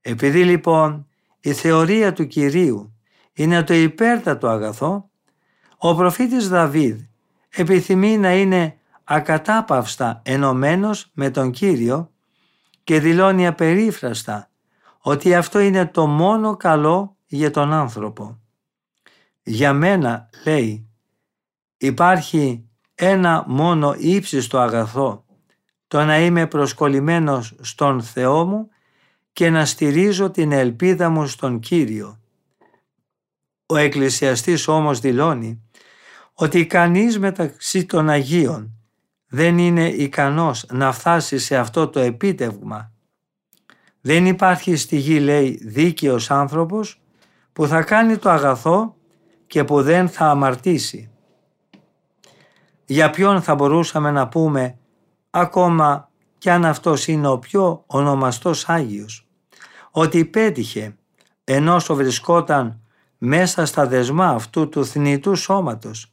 Επειδή 0.00 0.44
λοιπόν 0.44 1.06
η 1.40 1.52
θεωρία 1.52 2.12
του 2.12 2.26
Κυρίου 2.26 2.94
είναι 3.32 3.62
το 3.62 3.74
υπέρτατο 3.74 4.48
αγαθό, 4.48 5.10
ο 5.76 5.94
προφήτης 5.94 6.48
Δαβίδ 6.48 7.00
επιθυμεί 7.48 8.18
να 8.18 8.34
είναι 8.34 8.79
ακατάπαυστα 9.12 10.22
ενωμένος 10.24 11.10
με 11.12 11.30
τον 11.30 11.50
Κύριο 11.50 12.10
και 12.84 13.00
δηλώνει 13.00 13.46
απερίφραστα 13.46 14.50
ότι 14.98 15.34
αυτό 15.34 15.58
είναι 15.58 15.86
το 15.86 16.06
μόνο 16.06 16.56
καλό 16.56 17.16
για 17.26 17.50
τον 17.50 17.72
άνθρωπο. 17.72 18.40
Για 19.42 19.72
μένα, 19.72 20.28
λέει, 20.44 20.88
υπάρχει 21.76 22.68
ένα 22.94 23.44
μόνο 23.46 23.94
ύψιστο 23.98 24.58
αγαθό, 24.58 25.24
το 25.88 26.04
να 26.04 26.20
είμαι 26.20 26.46
προσκολλημένος 26.46 27.56
στον 27.60 28.02
Θεό 28.02 28.44
μου 28.44 28.68
και 29.32 29.50
να 29.50 29.64
στηρίζω 29.64 30.30
την 30.30 30.52
ελπίδα 30.52 31.08
μου 31.08 31.26
στον 31.26 31.60
Κύριο. 31.60 32.20
Ο 33.66 33.76
εκκλησιαστής 33.76 34.68
όμως 34.68 35.00
δηλώνει 35.00 35.62
ότι 36.34 36.66
κανείς 36.66 37.18
μεταξύ 37.18 37.84
των 37.86 38.08
Αγίων 38.08 38.74
δεν 39.32 39.58
είναι 39.58 39.88
ικανός 39.88 40.66
να 40.70 40.92
φτάσει 40.92 41.38
σε 41.38 41.56
αυτό 41.56 41.88
το 41.88 42.00
επίτευγμα. 42.00 42.92
Δεν 44.00 44.26
υπάρχει 44.26 44.76
στη 44.76 44.96
γη, 44.96 45.18
λέει, 45.18 45.60
δίκαιος 45.64 46.30
άνθρωπος 46.30 47.00
που 47.52 47.66
θα 47.66 47.82
κάνει 47.82 48.16
το 48.16 48.30
αγαθό 48.30 48.96
και 49.46 49.64
που 49.64 49.82
δεν 49.82 50.08
θα 50.08 50.26
αμαρτήσει. 50.26 51.10
Για 52.84 53.10
ποιον 53.10 53.42
θα 53.42 53.54
μπορούσαμε 53.54 54.10
να 54.10 54.28
πούμε 54.28 54.78
ακόμα 55.30 56.10
κι 56.38 56.50
αν 56.50 56.64
αυτός 56.64 57.06
είναι 57.06 57.28
ο 57.28 57.38
πιο 57.38 57.82
ονομαστός 57.86 58.68
Άγιος, 58.68 59.28
ότι 59.90 60.24
πέτυχε 60.24 60.96
ενώ 61.44 61.80
βρισκόταν 61.88 62.80
μέσα 63.18 63.66
στα 63.66 63.86
δεσμά 63.86 64.28
αυτού 64.28 64.68
του 64.68 64.86
θνητού 64.86 65.34
σώματος, 65.34 66.12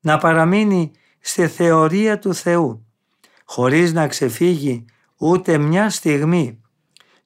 να 0.00 0.18
παραμείνει 0.18 0.90
στη 1.28 1.48
θεωρία 1.48 2.18
του 2.18 2.34
Θεού, 2.34 2.86
χωρίς 3.44 3.92
να 3.92 4.06
ξεφύγει 4.06 4.84
ούτε 5.16 5.58
μια 5.58 5.90
στιγμή 5.90 6.60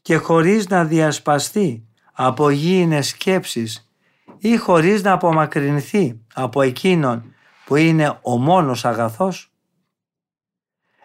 και 0.02 0.16
χωρίς 0.16 0.68
να 0.68 0.84
διασπαστεί 0.84 1.86
από 2.12 2.50
γήινες 2.50 3.08
σκέψεις 3.08 3.90
ή 4.38 4.56
χωρίς 4.56 5.02
να 5.02 5.12
απομακρυνθεί 5.12 6.20
από 6.34 6.62
εκείνον 6.62 7.34
που 7.64 7.76
είναι 7.76 8.18
ο 8.22 8.36
μόνος 8.36 8.84
αγαθός. 8.84 9.52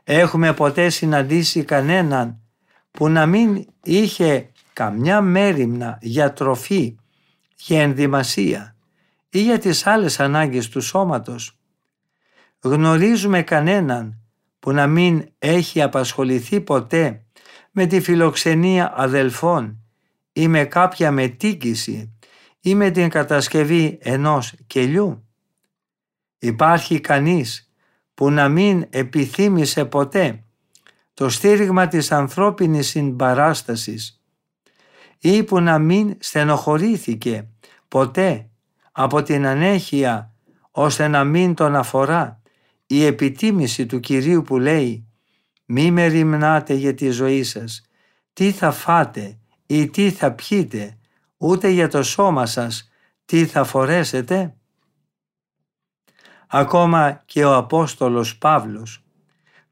Έχουμε 0.04 0.54
ποτέ 0.54 0.90
συναντήσει 0.90 1.64
κανέναν 1.64 2.40
που 2.92 3.10
να 3.10 3.26
μην 3.26 3.66
είχε 3.84 4.52
καμιά 4.74 5.22
μέρημνα 5.22 5.98
για 6.02 6.34
τροφή, 6.34 6.96
για 7.56 7.82
ενδυμασία 7.82 8.76
ή 9.30 9.42
για 9.42 9.60
τις 9.60 9.88
άλλες 9.88 10.20
ανάγκες 10.20 10.70
του 10.70 10.82
σώματος 10.82 11.58
γνωρίζουμε 12.62 13.42
κανέναν 13.42 14.20
που 14.60 14.72
να 14.72 14.88
μην 14.88 15.30
έχει 15.40 15.82
απασχοληθεί 15.82 16.62
ποτέ 16.62 17.26
με 17.72 17.86
τη 17.86 18.02
φιλοξενία 18.02 18.94
αδελφών 18.96 19.80
ή 20.34 20.48
με 20.48 20.66
κάποια 20.66 21.12
μετήκηση 21.12 22.18
ή 22.60 22.76
με 22.76 22.90
την 22.90 23.10
κατασκευή 23.10 23.98
ενός 24.02 24.54
κελιού. 24.68 25.28
Υπάρχει 26.40 27.00
κανείς 27.00 27.72
που 28.14 28.32
να 28.32 28.50
μην 28.50 28.86
επιθύμησε 28.90 29.86
ποτέ 29.86 30.44
το 31.14 31.30
στήριγμα 31.30 31.88
της 31.88 32.12
ανθρώπινης 32.12 32.88
συμπαράστασης 32.88 34.22
ή 35.20 35.44
που 35.44 35.60
να 35.60 35.80
μην 35.80 36.16
στενοχωρήθηκε 36.20 37.48
ποτέ 37.88 38.50
από 38.92 39.24
την 39.24 39.46
ανέχεια 39.46 40.34
ώστε 40.72 41.08
να 41.08 41.24
μην 41.24 41.54
τον 41.54 41.76
αφορά 41.76 42.37
η 42.88 43.06
επιτίμηση 43.06 43.86
του 43.86 44.00
Κυρίου 44.00 44.42
που 44.42 44.58
λέει 44.58 45.08
«Μη 45.66 45.92
με 45.92 46.06
ρημνάτε 46.06 46.74
για 46.74 46.94
τη 46.94 47.10
ζωή 47.10 47.44
σας, 47.44 47.82
τι 48.34 48.52
θα 48.52 48.72
φάτε 48.72 49.38
ή 49.66 49.90
τι 49.90 50.12
θα 50.12 50.32
πιείτε, 50.32 50.98
ούτε 51.38 51.70
για 51.70 51.88
το 51.88 52.04
σώμα 52.04 52.46
σας 52.46 52.90
τι 53.26 53.46
θα 53.46 53.64
φορέσετε». 53.64 54.56
Ακόμα 56.48 57.22
και 57.26 57.46
ο 57.46 57.56
Απόστολος 57.56 58.38
Παύλος, 58.38 59.04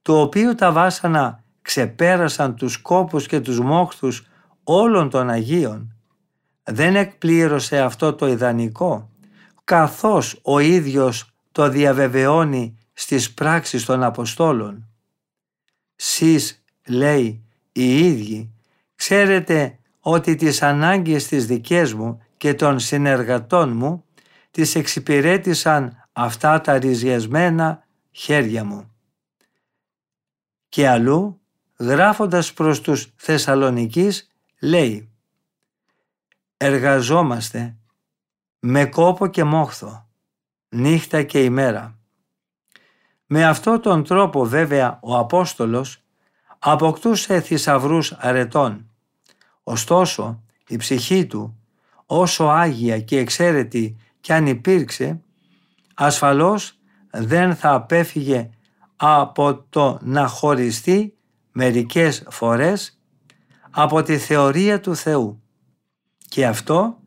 του 0.01 0.13
οποίου 0.15 0.55
τα 0.55 0.71
βάσανα 0.71 1.43
ξεπέρασαν 1.61 2.55
τους 2.55 2.77
κόπους 2.77 3.27
και 3.27 3.39
τους 3.39 3.59
μόχθους 3.59 4.27
όλων 4.63 5.09
των 5.09 5.29
Αγίων, 5.29 5.95
δεν 6.63 6.95
εκπλήρωσε 6.95 7.79
αυτό 7.79 8.13
το 8.13 8.27
ιδανικό, 8.27 9.09
καθώς 9.63 10.39
ο 10.43 10.59
ίδιος 10.59 11.33
το 11.51 11.69
διαβεβαιώνει 11.69 12.77
στις 12.97 13.33
πράξεις 13.33 13.85
των 13.85 14.03
Αποστόλων. 14.03 14.87
Σεις, 15.95 16.63
λέει, 16.87 17.43
οι 17.71 17.99
ίδιοι, 17.99 18.53
ξέρετε 18.95 19.79
ότι 19.99 20.35
τις 20.35 20.61
ανάγκες 20.61 21.27
της 21.27 21.45
δικές 21.45 21.93
μου 21.93 22.21
και 22.37 22.53
των 22.53 22.79
συνεργατών 22.79 23.75
μου 23.75 24.05
τις 24.51 24.75
εξυπηρέτησαν 24.75 26.07
αυτά 26.13 26.61
τα 26.61 26.79
ριζιασμένα 26.79 27.87
χέρια 28.11 28.63
μου. 28.63 28.91
Και 30.69 30.87
αλλού, 30.87 31.41
γράφοντας 31.79 32.53
προς 32.53 32.81
τους 32.81 33.13
Θεσσαλονικείς, 33.15 34.31
λέει 34.59 35.09
«Εργαζόμαστε 36.57 37.75
με 38.59 38.85
κόπο 38.85 39.27
και 39.27 39.43
μόχθο, 39.43 40.09
νύχτα 40.69 41.23
και 41.23 41.43
ημέρα». 41.43 41.94
Με 43.25 43.45
αυτόν 43.45 43.81
τον 43.81 44.03
τρόπο 44.03 44.45
βέβαια 44.45 44.99
ο 45.01 45.17
Απόστολος 45.17 46.03
αποκτούσε 46.59 47.41
θησαυρούς 47.41 48.11
αρετών. 48.11 48.89
Ωστόσο 49.63 50.43
η 50.67 50.77
ψυχή 50.77 51.25
του 51.25 51.57
όσο 52.05 52.43
άγια 52.43 52.99
και 52.99 53.17
εξαίρετη 53.17 53.95
κι 54.21 54.33
αν 54.33 54.47
υπήρξε 54.47 55.21
ασφαλώς 55.93 56.79
δεν 57.11 57.55
θα 57.55 57.73
απέφυγε 57.73 58.49
από 58.95 59.65
το 59.69 59.99
να 60.01 60.27
χωριστεί 60.27 61.13
μερικές 61.51 62.23
φορές 62.29 62.99
από 63.69 64.01
τη 64.01 64.17
θεωρία 64.17 64.79
του 64.79 64.95
Θεού. 64.95 65.41
Και 66.29 66.45
αυτό 66.45 66.97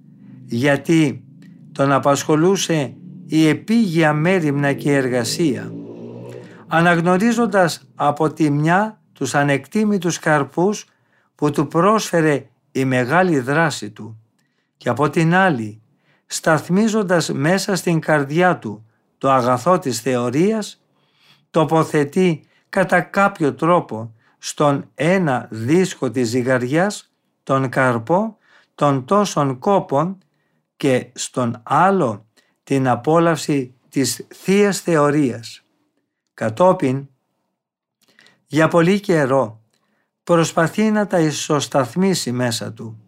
γιατί 0.44 1.24
τον 1.72 1.92
απασχολούσε 1.92 2.96
η 3.26 3.48
επίγεια 3.48 4.12
μέρημνα 4.12 4.72
και 4.72 4.94
εργασία. 4.94 5.72
Αναγνωρίζοντας 6.68 7.88
από 7.94 8.32
τη 8.32 8.50
μια 8.50 9.00
τους 9.12 9.34
ανεκτήμητους 9.34 10.18
καρπούς 10.18 10.86
που 11.34 11.50
του 11.50 11.66
πρόσφερε 11.66 12.48
η 12.72 12.84
μεγάλη 12.84 13.38
δράση 13.38 13.90
του 13.90 14.22
και 14.76 14.88
από 14.88 15.10
την 15.10 15.34
άλλη 15.34 15.82
σταθμίζοντας 16.26 17.32
μέσα 17.32 17.76
στην 17.76 18.00
καρδιά 18.00 18.58
του 18.58 18.86
το 19.18 19.30
αγαθό 19.30 19.78
της 19.78 20.00
θεωρίας 20.00 20.82
τοποθετεί 21.50 22.46
κατά 22.68 23.00
κάποιο 23.00 23.54
τρόπο 23.54 24.14
στον 24.38 24.90
ένα 24.94 25.48
δίσκο 25.50 26.10
της 26.10 26.28
ζυγαριάς 26.28 27.12
τον 27.42 27.68
καρπό 27.68 28.36
των 28.74 29.04
τόσων 29.04 29.58
κόπων 29.58 30.18
και 30.76 31.06
στον 31.14 31.60
άλλο 31.62 32.26
την 32.64 32.88
απόλαυση 32.88 33.74
της 33.88 34.26
θεία 34.34 34.72
Θεωρίας. 34.72 35.62
Κατόπιν, 36.38 37.08
για 38.46 38.68
πολύ 38.68 39.00
καιρό 39.00 39.62
προσπαθεί 40.24 40.90
να 40.90 41.06
τα 41.06 41.18
ισοσταθμίσει 41.20 42.32
μέσα 42.32 42.72
του, 42.72 43.02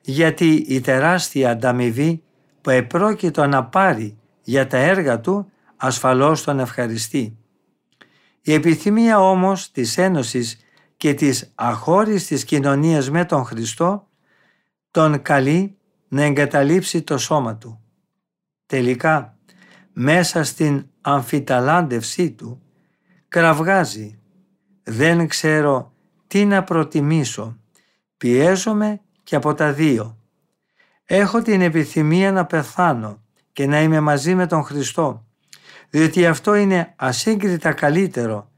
γιατί 0.00 0.54
η 0.54 0.80
τεράστια 0.80 1.50
ανταμοιβή 1.50 2.22
που 2.60 2.70
επρόκειτο 2.70 3.46
να 3.46 3.64
πάρει 3.64 4.18
για 4.42 4.66
τα 4.66 4.76
έργα 4.76 5.20
του 5.20 5.50
ασφαλώς 5.76 6.42
τον 6.42 6.58
ευχαριστεί. 6.58 7.36
Η 8.40 8.52
επιθυμία 8.52 9.20
όμως 9.20 9.70
της 9.70 9.98
Ένωσης 9.98 10.58
και 10.96 11.14
της 11.14 11.52
αχώριστης 11.54 12.44
κοινωνίας 12.44 13.10
με 13.10 13.24
τον 13.24 13.44
Χριστό 13.44 14.08
τον 14.90 15.22
καλεί 15.22 15.76
να 16.08 16.22
εγκαταλείψει 16.22 17.02
το 17.02 17.18
σώμα 17.18 17.56
του. 17.56 17.80
Τελικά, 18.66 19.38
μέσα 19.92 20.44
στην 20.44 20.86
αμφιταλάντευσή 21.00 22.30
του, 22.30 22.58
κραυγάζει 23.34 24.18
«Δεν 24.82 25.28
ξέρω 25.28 25.92
τι 26.26 26.44
να 26.44 26.64
προτιμήσω, 26.64 27.56
πιέζομαι 28.16 29.00
και 29.22 29.36
από 29.36 29.54
τα 29.54 29.72
δύο. 29.72 30.18
Έχω 31.04 31.42
την 31.42 31.60
επιθυμία 31.60 32.32
να 32.32 32.46
πεθάνω 32.46 33.22
και 33.52 33.66
να 33.66 33.82
είμαι 33.82 34.00
μαζί 34.00 34.34
με 34.34 34.46
τον 34.46 34.64
Χριστό, 34.64 35.26
διότι 35.90 36.26
αυτό 36.26 36.54
είναι 36.54 36.92
ασύγκριτα 36.96 37.72
καλύτερο 37.72 38.50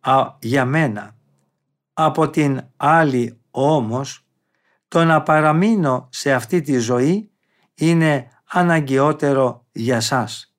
α, 0.00 0.36
για 0.38 0.64
μένα. 0.64 1.16
Από 1.92 2.30
την 2.30 2.60
άλλη 2.76 3.40
όμως, 3.50 4.26
το 4.88 5.04
να 5.04 5.22
παραμείνω 5.22 6.08
σε 6.10 6.32
αυτή 6.32 6.60
τη 6.60 6.78
ζωή 6.78 7.30
είναι 7.74 8.28
αναγκαιότερο 8.44 9.66
για 9.72 10.00
σας. 10.00 10.54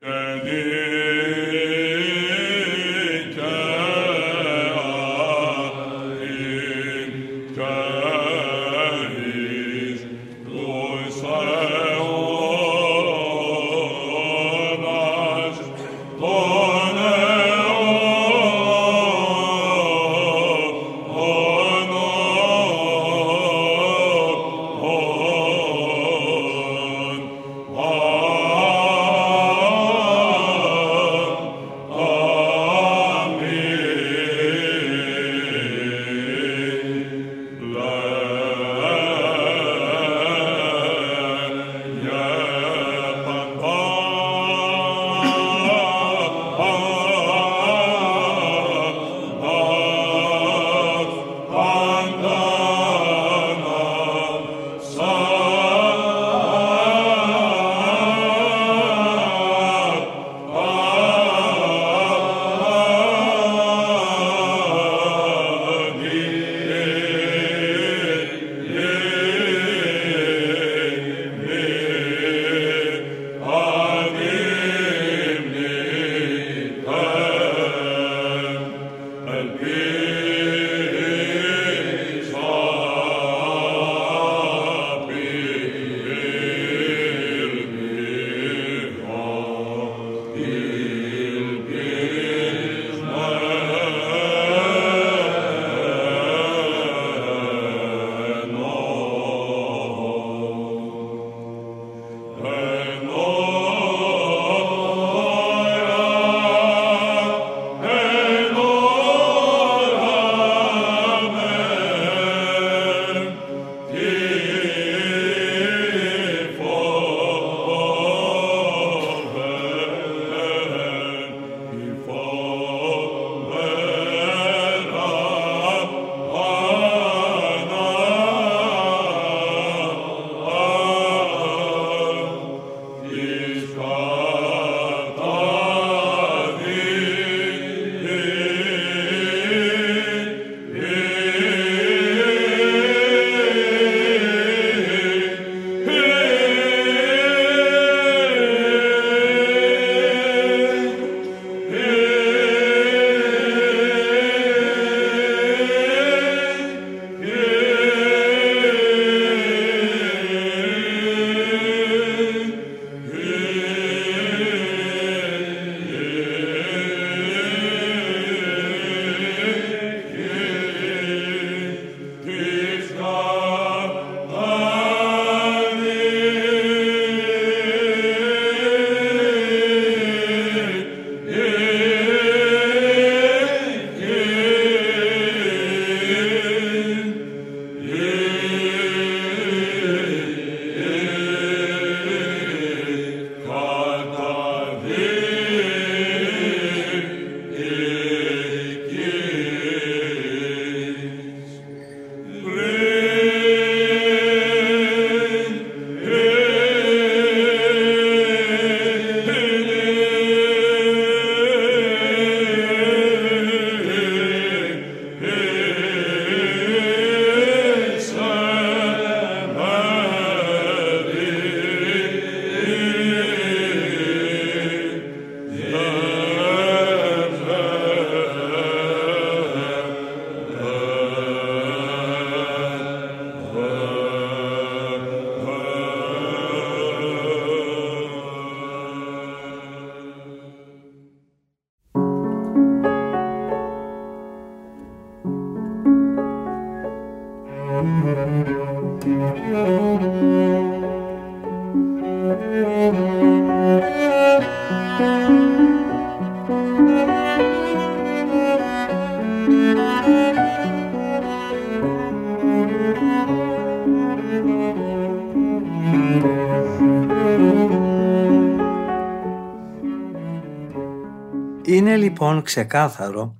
Λοιπόν 272.13 272.41
ξεκάθαρο 272.41 273.35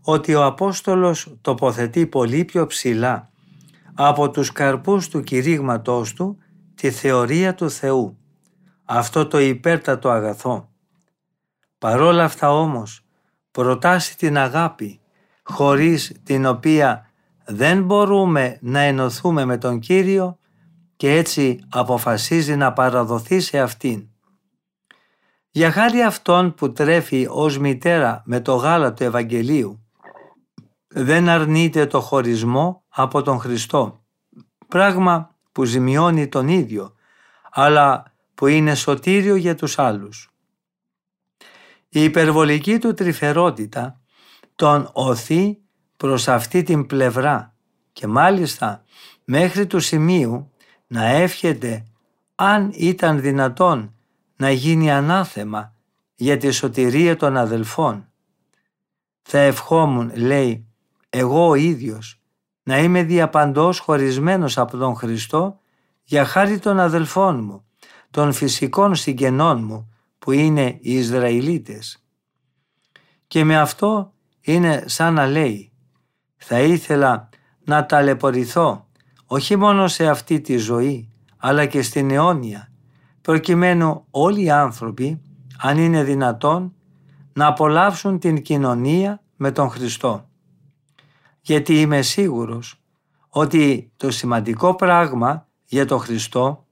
ότι 0.00 0.34
ο 0.34 0.44
Απόστολος 0.44 1.36
τοποθετεί 1.40 2.06
πολύ 2.06 2.44
πιο 2.44 2.66
ψηλά 2.66 3.30
από 3.94 4.30
τους 4.30 4.52
καρπούς 4.52 5.08
του 5.08 5.22
κηρύγματός 5.22 6.12
του 6.12 6.38
τη 6.74 6.90
θεωρία 6.90 7.54
του 7.54 7.70
Θεού, 7.70 8.18
αυτό 8.84 9.26
το 9.26 9.38
υπέρτατο 9.38 10.10
αγαθό. 10.10 10.68
Παρόλα 11.78 12.24
αυτά 12.24 12.52
όμως 12.52 13.04
προτάσει 13.50 14.16
την 14.16 14.38
αγάπη 14.38 15.00
χωρίς 15.42 16.12
την 16.22 16.46
οποία 16.46 17.10
δεν 17.44 17.82
μπορούμε 17.82 18.58
να 18.60 18.80
ενωθούμε 18.80 19.44
με 19.44 19.58
τον 19.58 19.78
Κύριο 19.78 20.38
και 20.96 21.10
έτσι 21.10 21.60
αποφασίζει 21.68 22.56
να 22.56 22.72
παραδοθεί 22.72 23.40
σε 23.40 23.58
Αυτήν. 23.58 24.08
Για 25.56 25.72
χάρη 25.72 26.02
αυτόν 26.02 26.54
που 26.54 26.72
τρέφει 26.72 27.26
ως 27.30 27.58
μητέρα 27.58 28.22
με 28.24 28.40
το 28.40 28.54
γάλα 28.54 28.92
του 28.92 29.02
Ευαγγελίου, 29.04 29.86
δεν 30.88 31.28
αρνείται 31.28 31.86
το 31.86 32.00
χωρισμό 32.00 32.82
από 32.88 33.22
τον 33.22 33.38
Χριστό, 33.38 34.04
πράγμα 34.68 35.36
που 35.52 35.64
ζημιώνει 35.64 36.28
τον 36.28 36.48
ίδιο, 36.48 36.94
αλλά 37.50 38.12
που 38.34 38.46
είναι 38.46 38.74
σωτήριο 38.74 39.36
για 39.36 39.54
τους 39.54 39.78
άλλους. 39.78 40.30
Η 41.88 42.04
υπερβολική 42.04 42.78
του 42.78 42.94
τρυφερότητα 42.94 44.00
τον 44.54 44.90
οθεί 44.92 45.58
προς 45.96 46.28
αυτή 46.28 46.62
την 46.62 46.86
πλευρά 46.86 47.54
και 47.92 48.06
μάλιστα 48.06 48.84
μέχρι 49.24 49.66
του 49.66 49.80
σημείου 49.80 50.50
να 50.86 51.06
εύχεται 51.06 51.86
αν 52.34 52.70
ήταν 52.74 53.20
δυνατόν 53.20 53.95
να 54.36 54.50
γίνει 54.50 54.90
ανάθεμα 54.92 55.74
για 56.14 56.36
τη 56.36 56.50
σωτηρία 56.50 57.16
των 57.16 57.36
αδελφών. 57.36 58.08
Θα 59.22 59.38
ευχόμουν, 59.38 60.12
λέει, 60.16 60.66
εγώ 61.08 61.48
ο 61.48 61.54
ίδιος, 61.54 62.20
να 62.62 62.78
είμαι 62.78 63.02
διαπαντός 63.02 63.78
χωρισμένος 63.78 64.58
από 64.58 64.76
τον 64.76 64.96
Χριστό 64.96 65.58
για 66.04 66.24
χάρη 66.24 66.58
των 66.58 66.80
αδελφών 66.80 67.44
μου, 67.44 67.64
των 68.10 68.32
φυσικών 68.32 68.94
συγγενών 68.94 69.64
μου 69.64 69.92
που 70.18 70.32
είναι 70.32 70.78
οι 70.80 70.94
Ισραηλίτες. 70.94 72.04
Και 73.26 73.44
με 73.44 73.58
αυτό 73.58 74.12
είναι 74.40 74.84
σαν 74.86 75.14
να 75.14 75.26
λέει 75.26 75.72
θα 76.36 76.60
ήθελα 76.60 77.28
να 77.64 77.86
ταλαιπωρηθώ 77.86 78.86
όχι 79.26 79.56
μόνο 79.56 79.88
σε 79.88 80.08
αυτή 80.08 80.40
τη 80.40 80.56
ζωή 80.56 81.10
αλλά 81.36 81.66
και 81.66 81.82
στην 81.82 82.10
αιώνια 82.10 82.70
προκειμένου 83.26 84.04
όλοι 84.10 84.42
οι 84.42 84.50
άνθρωποι 84.50 85.20
αν 85.58 85.78
είναι 85.78 86.04
δυνατόν 86.04 86.74
να 87.32 87.46
απολαύσουν 87.46 88.18
την 88.18 88.42
κοινωνία 88.42 89.22
με 89.36 89.50
τον 89.50 89.70
Χριστό. 89.70 90.28
Γιατί 91.40 91.80
είμαι 91.80 92.02
σίγουρος 92.02 92.80
ότι 93.28 93.92
το 93.96 94.10
σημαντικό 94.10 94.74
πράγμα 94.74 95.46
για 95.64 95.86
τον 95.86 95.98
Χριστό 95.98 96.66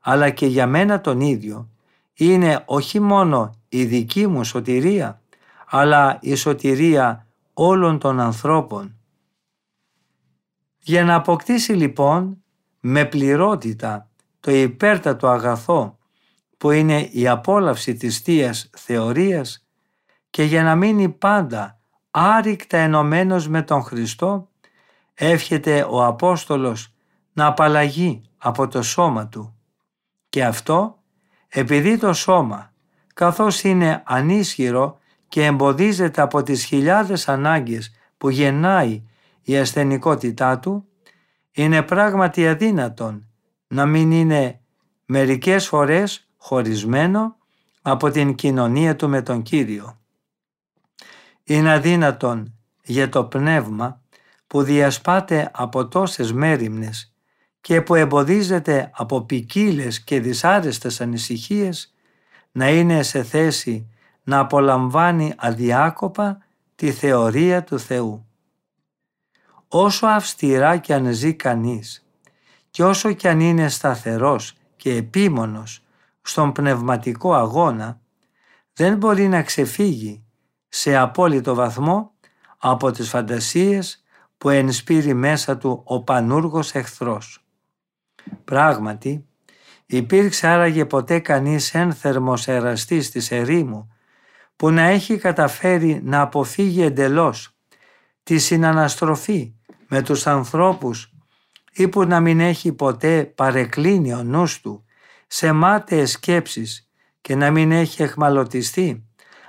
αλλά 0.00 0.30
και 0.30 0.46
για 0.46 0.66
μένα 0.66 1.00
τον 1.00 1.20
ίδιο 1.20 1.68
είναι 2.14 2.62
όχι 2.66 3.00
μόνο 3.00 3.54
η 3.68 3.84
δική 3.84 4.26
μου 4.26 4.44
σωτηρία 4.44 5.20
αλλά 5.66 6.18
η 6.20 6.34
σωτηρία 6.34 7.26
όλων 7.54 7.98
των 7.98 8.20
ανθρώπων. 8.20 8.96
Για 10.78 11.04
να 11.04 11.14
αποκτήσει 11.14 11.72
λοιπόν 11.72 12.42
με 12.80 13.04
πληρότητα 13.04 14.08
το 14.40 14.50
υπέρτατο 14.50 15.28
αγαθό 15.28 15.94
που 16.60 16.70
είναι 16.70 17.08
η 17.12 17.28
απόλαυση 17.28 17.94
της 17.94 18.18
Θείας 18.18 18.70
Θεωρίας 18.76 19.66
και 20.30 20.42
για 20.42 20.62
να 20.62 20.74
μείνει 20.74 21.08
πάντα 21.08 21.80
άρρηκτα 22.10 22.78
ενωμένος 22.78 23.48
με 23.48 23.62
τον 23.62 23.82
Χριστό 23.82 24.48
εύχεται 25.14 25.86
ο 25.90 26.04
Απόστολος 26.04 26.94
να 27.32 27.46
απαλλαγεί 27.46 28.22
από 28.38 28.68
το 28.68 28.82
σώμα 28.82 29.28
του. 29.28 29.54
Και 30.28 30.44
αυτό 30.44 30.98
επειδή 31.48 31.98
το 31.98 32.12
σώμα 32.12 32.72
καθώς 33.14 33.62
είναι 33.62 34.02
ανίσχυρο 34.06 34.98
και 35.28 35.44
εμποδίζεται 35.44 36.20
από 36.20 36.42
τις 36.42 36.64
χιλιάδες 36.64 37.28
ανάγκες 37.28 37.94
που 38.16 38.30
γεννάει 38.30 39.02
η 39.42 39.56
ασθενικότητά 39.58 40.58
του, 40.58 40.86
είναι 41.52 41.82
πράγματι 41.82 42.48
αδύνατον 42.48 43.28
να 43.66 43.86
μην 43.86 44.10
είναι 44.10 44.60
μερικές 45.04 45.66
φορές 45.66 46.24
χωρισμένο 46.42 47.36
από 47.82 48.10
την 48.10 48.34
κοινωνία 48.34 48.96
του 48.96 49.08
με 49.08 49.22
τον 49.22 49.42
Κύριο. 49.42 49.98
Είναι 51.44 51.72
αδύνατον 51.72 52.54
για 52.82 53.08
το 53.08 53.24
πνεύμα 53.24 54.00
που 54.46 54.62
διασπάται 54.62 55.50
από 55.54 55.88
τόσες 55.88 56.32
μέρημνες 56.32 57.14
και 57.60 57.82
που 57.82 57.94
εμποδίζεται 57.94 58.90
από 58.94 59.22
ποικίλες 59.22 60.00
και 60.00 60.20
δυσάρεστες 60.20 61.00
ανησυχίες 61.00 61.94
να 62.52 62.70
είναι 62.70 63.02
σε 63.02 63.22
θέση 63.22 63.90
να 64.22 64.38
απολαμβάνει 64.38 65.34
αδιάκοπα 65.36 66.38
τη 66.74 66.92
θεωρία 66.92 67.64
του 67.64 67.78
Θεού. 67.78 68.26
Όσο 69.68 70.06
αυστηρά 70.06 70.76
κι 70.76 70.92
αν 70.92 71.12
ζει 71.12 71.34
κανείς 71.34 72.06
και 72.70 72.84
όσο 72.84 73.12
κι 73.12 73.28
αν 73.28 73.40
είναι 73.40 73.68
σταθερός 73.68 74.54
και 74.76 74.94
επίμονος 74.94 75.82
στον 76.22 76.52
πνευματικό 76.52 77.34
αγώνα, 77.34 78.00
δεν 78.72 78.96
μπορεί 78.96 79.28
να 79.28 79.42
ξεφύγει 79.42 80.24
σε 80.68 80.96
απόλυτο 80.96 81.54
βαθμό 81.54 82.12
από 82.58 82.90
τις 82.90 83.08
φαντασίες 83.08 84.04
που 84.38 84.48
ενσπείρει 84.48 85.14
μέσα 85.14 85.56
του 85.56 85.82
ο 85.84 86.02
πανούργος 86.02 86.74
εχθρός. 86.74 87.44
Πράγματι, 88.44 89.26
υπήρξε 89.86 90.46
άραγε 90.46 90.84
ποτέ 90.84 91.18
κανείς 91.18 91.74
ένθερμος 91.74 92.48
εραστής 92.48 93.10
της 93.10 93.30
ερήμου 93.30 93.92
που 94.56 94.70
να 94.70 94.82
έχει 94.82 95.16
καταφέρει 95.16 96.00
να 96.04 96.20
αποφύγει 96.20 96.82
εντελώς 96.82 97.56
τη 98.22 98.38
συναναστροφή 98.38 99.54
με 99.88 100.02
τους 100.02 100.26
ανθρώπους 100.26 101.12
ή 101.72 101.88
που 101.88 102.04
να 102.04 102.20
μην 102.20 102.40
έχει 102.40 102.72
ποτέ 102.72 103.24
παρεκκλίνει 103.24 104.12
ο 104.12 104.22
νους 104.22 104.60
του 104.60 104.84
σε 105.32 105.52
μάταιες 105.52 106.10
σκέψεις 106.10 106.88
και 107.20 107.34
να 107.34 107.50
μην 107.50 107.72
έχει 107.72 108.02
εχμαλωτιστεί 108.02 109.04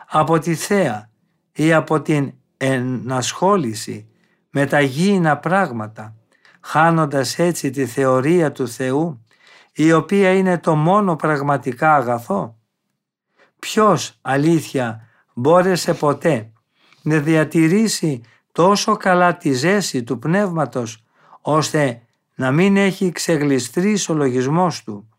από 0.09 0.39
τη 0.39 0.55
θέα 0.55 1.09
ή 1.51 1.73
από 1.73 2.01
την 2.01 2.33
ενασχόληση 2.57 4.09
με 4.49 4.65
τα 4.65 4.81
γήινα 4.81 5.37
πράγματα, 5.37 6.15
χάνοντας 6.59 7.39
έτσι 7.39 7.69
τη 7.69 7.85
θεωρία 7.85 8.51
του 8.51 8.67
Θεού, 8.67 9.25
η 9.73 9.93
οποία 9.93 10.33
είναι 10.33 10.57
το 10.57 10.75
μόνο 10.75 11.15
πραγματικά 11.15 11.95
αγαθό. 11.95 12.57
Ποιος 13.59 14.17
αλήθεια 14.21 15.07
μπόρεσε 15.33 15.93
ποτέ 15.93 16.51
να 17.01 17.17
διατηρήσει 17.17 18.21
τόσο 18.51 18.97
καλά 18.97 19.37
τη 19.37 19.53
ζέση 19.53 20.03
του 20.03 20.19
πνεύματος 20.19 21.03
ώστε 21.41 22.01
να 22.35 22.51
μην 22.51 22.77
έχει 22.77 23.11
ξεγλιστρήσει 23.11 24.11
ο 24.11 24.15
λογισμός 24.15 24.83
του; 24.83 25.10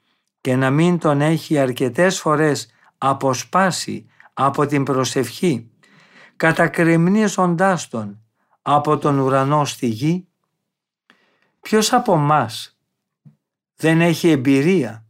Και 0.43 0.57
να 0.57 0.71
μην 0.71 0.99
τον 0.99 1.21
έχει 1.21 1.59
αρκετές 1.59 2.21
φορές 2.21 2.71
αποσπάσει 2.99 4.07
από 4.33 4.67
την 4.67 4.85
προσευχή 4.85 5.71
κατακρεμνίζοντάς 6.37 7.89
τον 7.89 8.21
από 8.63 8.99
τον 8.99 9.19
ουρανό 9.19 9.65
στη 9.65 9.87
γη. 9.87 10.27
Ποιος 11.61 11.93
από 11.93 12.17
μας 12.17 12.79
δεν 13.77 14.01
έχει 14.01 14.29
εμπειρία 14.29 15.05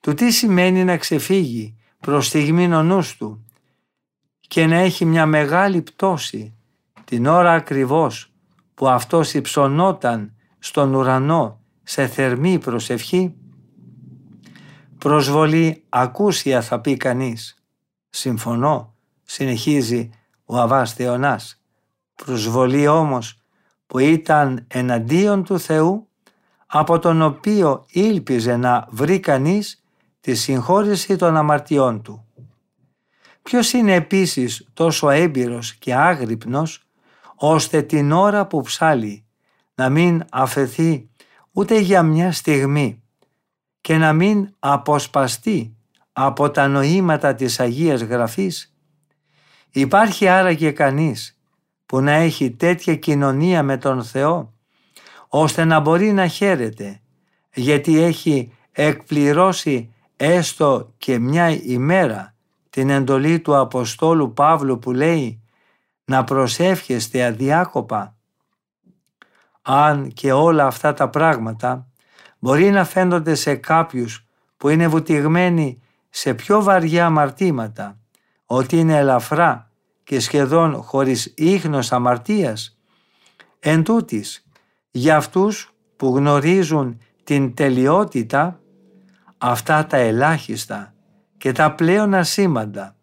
του 0.00 0.14
τι 0.14 0.30
σημαίνει 0.30 0.84
να 0.84 0.96
ξεφύγει 0.96 1.76
προς 2.00 2.26
στιγμή 2.26 2.74
ο 2.74 2.82
νους 2.82 3.16
του 3.16 3.46
και 4.40 4.66
να 4.66 4.76
έχει 4.76 5.04
μια 5.04 5.26
μεγάλη 5.26 5.82
πτώση 5.82 6.54
την 7.04 7.26
ώρα 7.26 7.52
ακριβώς 7.52 8.32
που 8.74 8.88
αυτός 8.88 9.34
υψωνόταν 9.34 10.34
στον 10.58 10.94
ουρανό 10.94 11.60
σε 11.82 12.06
θερμή 12.06 12.58
προσευχή; 12.58 13.34
Προσβολή 15.02 15.84
ακούσια 15.88 16.62
θα 16.62 16.80
πει 16.80 16.96
κανείς. 16.96 17.62
Συμφωνώ, 18.10 18.94
συνεχίζει 19.24 20.10
ο 20.44 20.56
Αβάς 20.56 20.92
Θεονάς. 20.92 21.62
Προσβολή 22.14 22.86
όμως 22.86 23.42
που 23.86 23.98
ήταν 23.98 24.64
εναντίον 24.68 25.44
του 25.44 25.58
Θεού 25.58 26.08
από 26.66 26.98
τον 26.98 27.22
οποίο 27.22 27.84
ήλπιζε 27.88 28.56
να 28.56 28.86
βρει 28.90 29.20
κανείς 29.20 29.84
τη 30.20 30.34
συγχώρηση 30.34 31.16
των 31.16 31.36
αμαρτιών 31.36 32.02
του. 32.02 32.26
Ποιος 33.42 33.72
είναι 33.72 33.94
επίσης 33.94 34.68
τόσο 34.72 35.10
έμπειρος 35.10 35.74
και 35.74 35.94
άγρυπνος 35.94 36.82
ώστε 37.34 37.82
την 37.82 38.12
ώρα 38.12 38.46
που 38.46 38.62
ψάλει 38.62 39.24
να 39.74 39.88
μην 39.88 40.24
αφαιθεί 40.30 41.08
ούτε 41.52 41.78
για 41.78 42.02
μια 42.02 42.32
στιγμή 42.32 43.01
και 43.82 43.96
να 43.96 44.12
μην 44.12 44.54
αποσπαστεί 44.58 45.76
από 46.12 46.50
τα 46.50 46.68
νοήματα 46.68 47.34
της 47.34 47.60
Αγίας 47.60 48.00
Γραφής. 48.00 48.74
Υπάρχει 49.70 50.28
άραγε 50.28 50.70
κανείς 50.70 51.38
που 51.86 52.00
να 52.00 52.12
έχει 52.12 52.50
τέτοια 52.50 52.96
κοινωνία 52.96 53.62
με 53.62 53.76
τον 53.76 54.04
Θεό 54.04 54.52
ώστε 55.28 55.64
να 55.64 55.80
μπορεί 55.80 56.12
να 56.12 56.26
χαίρεται 56.26 57.00
γιατί 57.54 57.98
έχει 57.98 58.52
εκπληρώσει 58.72 59.94
έστω 60.16 60.92
και 60.98 61.18
μια 61.18 61.50
ημέρα 61.50 62.34
την 62.70 62.90
εντολή 62.90 63.40
του 63.40 63.56
Αποστόλου 63.56 64.32
Παύλου 64.32 64.78
που 64.78 64.92
λέει 64.92 65.42
να 66.04 66.24
προσεύχεστε 66.24 67.24
αδιάκοπα. 67.24 68.16
Αν 69.62 70.12
και 70.12 70.32
όλα 70.32 70.66
αυτά 70.66 70.94
τα 70.94 71.08
πράγματα 71.08 71.91
μπορεί 72.42 72.70
να 72.70 72.84
φαίνονται 72.84 73.34
σε 73.34 73.54
κάποιους 73.54 74.26
που 74.56 74.68
είναι 74.68 74.88
βουτυγμένοι 74.88 75.82
σε 76.10 76.34
πιο 76.34 76.62
βαριά 76.62 77.06
αμαρτήματα, 77.06 77.98
ότι 78.46 78.78
είναι 78.78 78.96
ελαφρά 78.96 79.70
και 80.04 80.20
σχεδόν 80.20 80.82
χωρίς 80.82 81.32
ίχνος 81.36 81.92
αμαρτίας, 81.92 82.78
εν 83.60 83.82
τούτης, 83.84 84.46
για 84.90 85.16
αυτούς 85.16 85.74
που 85.96 86.16
γνωρίζουν 86.16 87.00
την 87.24 87.54
τελειότητα, 87.54 88.60
αυτά 89.38 89.86
τα 89.86 89.96
ελάχιστα 89.96 90.94
και 91.38 91.52
τα 91.52 91.74
πλέον 91.74 92.14
ασήμαντα 92.14 92.96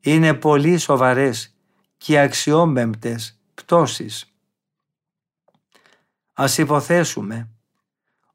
είναι 0.00 0.34
πολύ 0.34 0.78
σοβαρές 0.78 1.56
και 1.96 2.20
αξιόμεμπτες 2.20 3.40
πτώσεις. 3.54 4.32
Ας 6.32 6.58
υποθέσουμε 6.58 7.48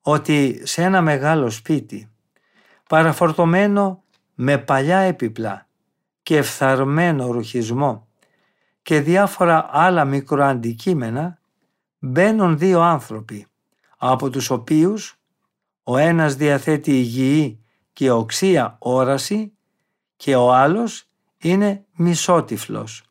ότι 0.06 0.62
σε 0.64 0.84
ένα 0.84 1.02
μεγάλο 1.02 1.50
σπίτι 1.50 2.12
παραφορτωμένο 2.90 4.04
με 4.34 4.58
παλιά 4.58 4.98
έπιπλα 4.98 5.68
και 6.24 6.42
φθαρμένο 6.42 7.32
ρουχισμό 7.32 8.08
και 8.82 9.00
διάφορα 9.00 9.70
άλλα 9.72 10.06
μικροαντικείμενα 10.06 11.40
μπαίνουν 12.00 12.58
δύο 12.58 12.82
άνθρωποι 12.82 13.48
από 13.98 14.30
τους 14.30 14.50
οποίους 14.50 15.18
ο 15.84 15.98
ένας 15.98 16.36
διαθέτει 16.36 16.92
υγιή 16.92 17.64
και 17.94 18.12
οξία 18.12 18.76
όραση 18.80 19.54
και 20.16 20.36
ο 20.36 20.54
άλλος 20.54 21.08
είναι 21.38 21.86
μισότυφλος. 21.96 23.04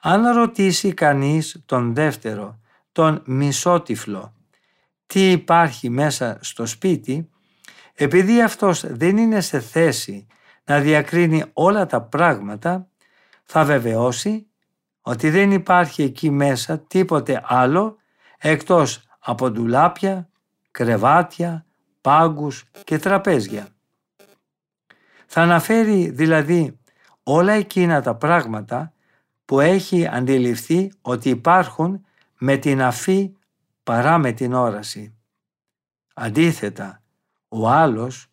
Αν 0.00 0.32
ρωτήσει 0.32 0.94
κανείς 0.94 1.62
τον 1.66 1.94
δεύτερο, 1.94 2.58
τον 2.92 3.22
μισότυφλο, 3.24 4.33
τι 5.06 5.30
υπάρχει 5.30 5.90
μέσα 5.90 6.38
στο 6.40 6.66
σπίτι, 6.66 7.28
επειδή 7.94 8.42
αυτός 8.42 8.84
δεν 8.86 9.16
είναι 9.16 9.40
σε 9.40 9.60
θέση 9.60 10.26
να 10.64 10.80
διακρίνει 10.80 11.44
όλα 11.52 11.86
τα 11.86 12.02
πράγματα, 12.02 12.88
θα 13.44 13.64
βεβαιώσει 13.64 14.46
ότι 15.02 15.30
δεν 15.30 15.52
υπάρχει 15.52 16.02
εκεί 16.02 16.30
μέσα 16.30 16.78
τίποτε 16.78 17.42
άλλο 17.44 17.96
εκτός 18.38 19.02
από 19.18 19.50
ντουλάπια, 19.50 20.28
κρεβάτια, 20.70 21.64
πάγκους 22.00 22.64
και 22.84 22.98
τραπέζια. 22.98 23.68
Θα 25.26 25.42
αναφέρει 25.42 26.10
δηλαδή 26.10 26.78
όλα 27.22 27.52
εκείνα 27.52 28.02
τα 28.02 28.14
πράγματα 28.14 28.92
που 29.44 29.60
έχει 29.60 30.06
αντιληφθεί 30.06 30.92
ότι 31.02 31.28
υπάρχουν 31.28 32.04
με 32.38 32.56
την 32.56 32.82
αφή 32.82 33.32
παρά 33.84 34.18
με 34.18 34.32
την 34.32 34.52
όραση. 34.52 35.14
Αντίθετα, 36.14 37.02
ο 37.48 37.68
άλλος, 37.68 38.26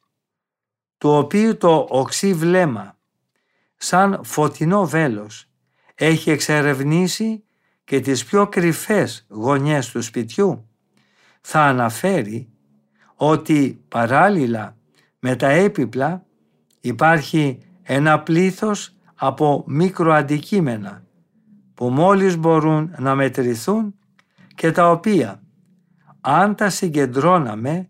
του 0.98 1.10
οποίου 1.10 1.58
το 1.58 1.88
οξύ 1.90 2.34
βλέμμα, 2.34 2.98
σαν 3.76 4.20
φωτεινό 4.24 4.88
βέλος, 4.88 5.50
έχει 5.96 6.32
εξερευνήσει 6.32 7.44
και 7.84 8.00
τις 8.00 8.26
πιο 8.26 8.48
κρυφές 8.48 9.26
γωνιές 9.30 9.92
του 9.92 10.02
σπιτιού, 10.02 10.70
θα 11.42 11.62
αναφέρει 11.62 12.50
ότι 13.16 13.86
παράλληλα 13.88 14.78
με 15.20 15.36
τα 15.36 15.50
έπιπλα 15.50 16.26
υπάρχει 16.82 17.60
ένα 17.84 18.20
πλήθος 18.22 18.96
από 19.16 19.64
μικροαντικείμενα 19.68 21.04
που 21.74 21.90
μόλις 21.90 22.38
μπορούν 22.38 22.96
να 22.98 23.16
μετρηθούν 23.16 23.96
και 24.56 24.72
τα 24.72 24.92
οποία 24.92 25.41
αν 26.22 26.56
τα 26.56 26.70
συγκεντρώναμε 26.70 27.90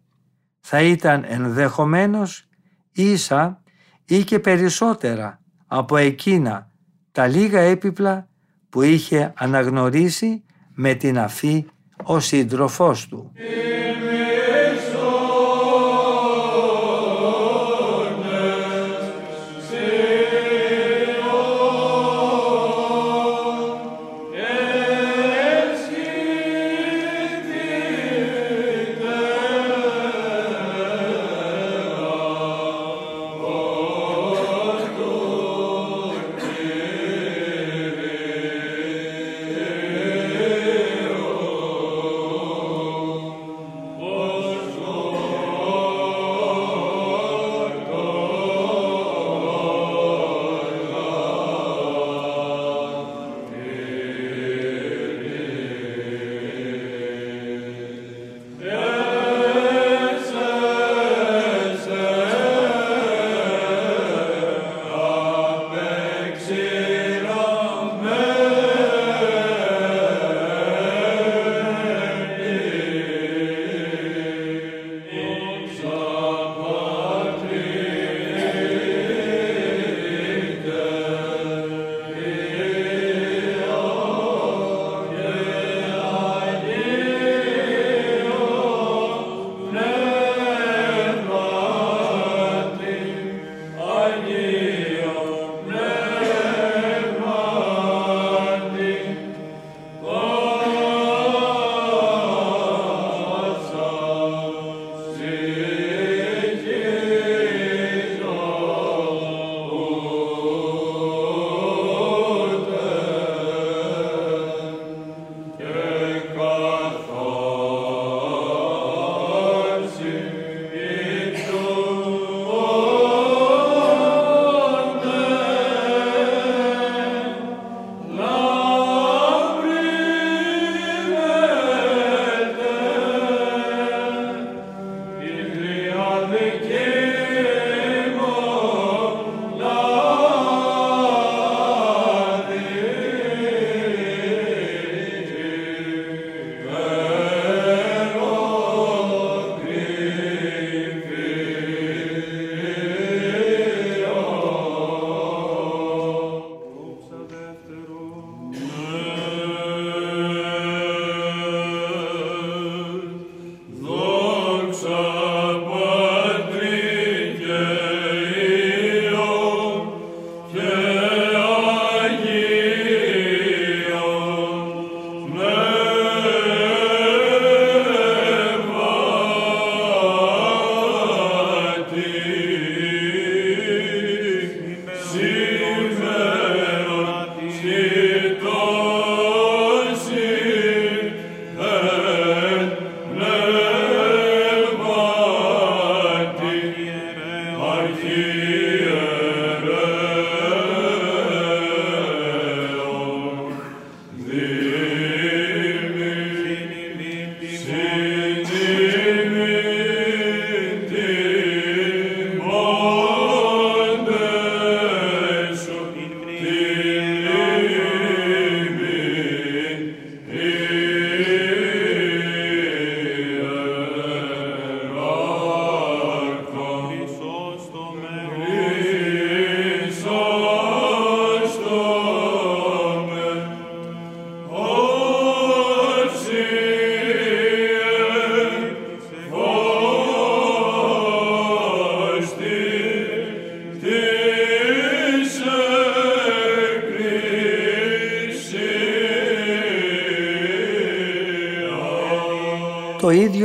θα 0.60 0.82
ήταν 0.82 1.24
ενδεχομένως 1.28 2.48
ίσα 2.92 3.64
ή 4.06 4.24
και 4.24 4.40
περισσότερα 4.40 5.42
από 5.68 5.98
εκείνα 5.98 6.72
τα 7.12 7.28
λίγα 7.28 7.60
έπιπλα 7.60 8.28
που 8.70 8.82
είχε 8.82 9.34
αναγνωρίσει 9.36 10.44
με 10.74 10.94
την 10.94 11.20
αφή 11.20 11.66
ο 12.04 12.20
σύντροφός 12.20 13.08
του. 13.08 13.32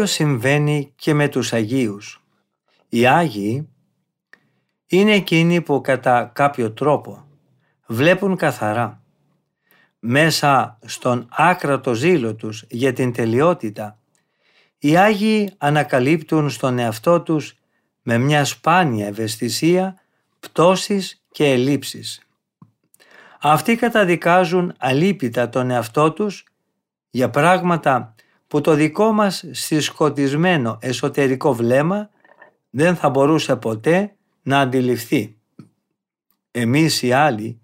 Ίδιο 0.07 0.24
συμβαίνει 0.24 0.92
και 0.96 1.14
με 1.14 1.28
τους 1.28 1.52
Αγίους. 1.52 2.22
Οι 2.88 3.07
Άγιοι 3.07 3.68
είναι 4.86 5.12
εκείνοι 5.12 5.61
που 5.61 5.80
κατά 5.80 6.30
κάποιο 6.34 6.72
τρόπο 6.72 7.24
βλέπουν 7.86 8.36
καθαρά 8.36 9.02
μέσα 9.98 10.78
στον 10.84 11.28
άκρατο 11.30 11.94
ζήλο 11.94 12.34
τους 12.34 12.64
για 12.68 12.92
την 12.92 13.12
τελειότητα 13.12 13.98
οι 14.78 14.96
Άγιοι 14.96 15.52
ανακαλύπτουν 15.59 16.50
στον 16.50 16.78
εαυτό 16.78 17.20
τους 17.20 17.57
με 18.02 18.18
μια 18.18 18.44
σπάνια 18.44 19.07
ευαισθησία 19.07 20.00
πτώσεις 20.40 21.22
και 21.30 21.44
ελλείψεις. 21.44 22.20
Αυτοί 23.40 23.76
καταδικάζουν 23.76 24.74
αλίπητα 24.78 25.48
τον 25.48 25.70
εαυτό 25.70 26.12
τους 26.12 26.44
για 27.11 27.30
πράγματα 27.30 28.15
που 28.57 28.62
το 28.62 28.74
δικό 28.74 29.12
μας 29.12 29.44
συσκοτισμένο 29.50 30.78
εσωτερικό 30.80 31.54
βλέμμα 31.54 32.11
δεν 32.70 32.96
θα 32.96 33.11
μπορούσε 33.11 33.57
ποτέ 33.57 34.16
να 34.42 34.61
αντιληφθεί. 34.61 35.36
Εμείς 36.50 37.02
οι 37.02 37.12
άλλοι 37.12 37.61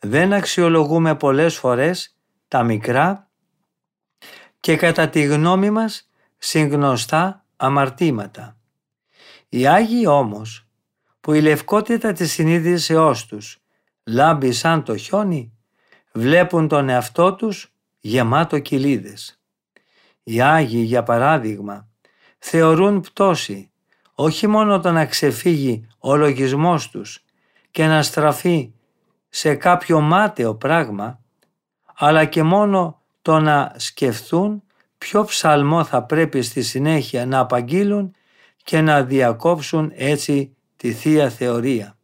δεν 0.00 0.32
αξιολογούμε 0.32 1.14
πολλές 1.14 1.56
φορές 1.56 2.16
τα 2.48 2.62
μικρά 2.62 3.30
και 4.60 4.76
κατά 4.76 5.08
τη 5.08 5.22
γνώμη 5.22 5.70
μας 5.70 6.10
συγνωστά 6.38 7.44
αμαρτήματα. 7.56 8.56
Οι 9.48 9.66
Άγιοι 9.66 10.04
όμως 10.06 10.66
που 11.20 11.32
η 11.32 11.40
λευκότητα 11.40 12.12
της 12.12 12.32
συνείδησεώς 12.32 13.26
τους 13.26 13.58
λάμπει 14.04 14.52
σαν 14.52 14.84
το 14.84 14.96
χιόνι 14.96 15.52
βλέπουν 16.12 16.68
τον 16.68 16.88
εαυτό 16.88 17.34
τους 17.34 17.72
γεμάτο 18.00 18.58
κοιλίδες. 18.58 19.38
Οι 20.24 20.40
Άγιοι 20.40 20.82
για 20.86 21.02
παράδειγμα 21.02 21.88
θεωρούν 22.38 23.00
πτώση 23.00 23.70
όχι 24.14 24.46
μόνο 24.46 24.80
το 24.80 24.92
να 24.92 25.06
ξεφύγει 25.06 25.88
ο 25.98 26.16
λογισμός 26.16 26.90
τους 26.90 27.24
και 27.70 27.86
να 27.86 28.02
στραφεί 28.02 28.72
σε 29.28 29.54
κάποιο 29.54 30.00
μάταιο 30.00 30.54
πράγμα 30.54 31.20
αλλά 31.94 32.24
και 32.24 32.42
μόνο 32.42 33.02
το 33.22 33.38
να 33.38 33.72
σκεφτούν 33.76 34.62
ποιο 34.98 35.24
ψαλμό 35.24 35.84
θα 35.84 36.02
πρέπει 36.02 36.42
στη 36.42 36.62
συνέχεια 36.62 37.26
να 37.26 37.38
απαγγείλουν 37.38 38.14
και 38.62 38.80
να 38.80 39.02
διακόψουν 39.02 39.92
έτσι 39.94 40.56
τη 40.76 40.92
Θεία 40.92 41.30
Θεωρία. 41.30 41.96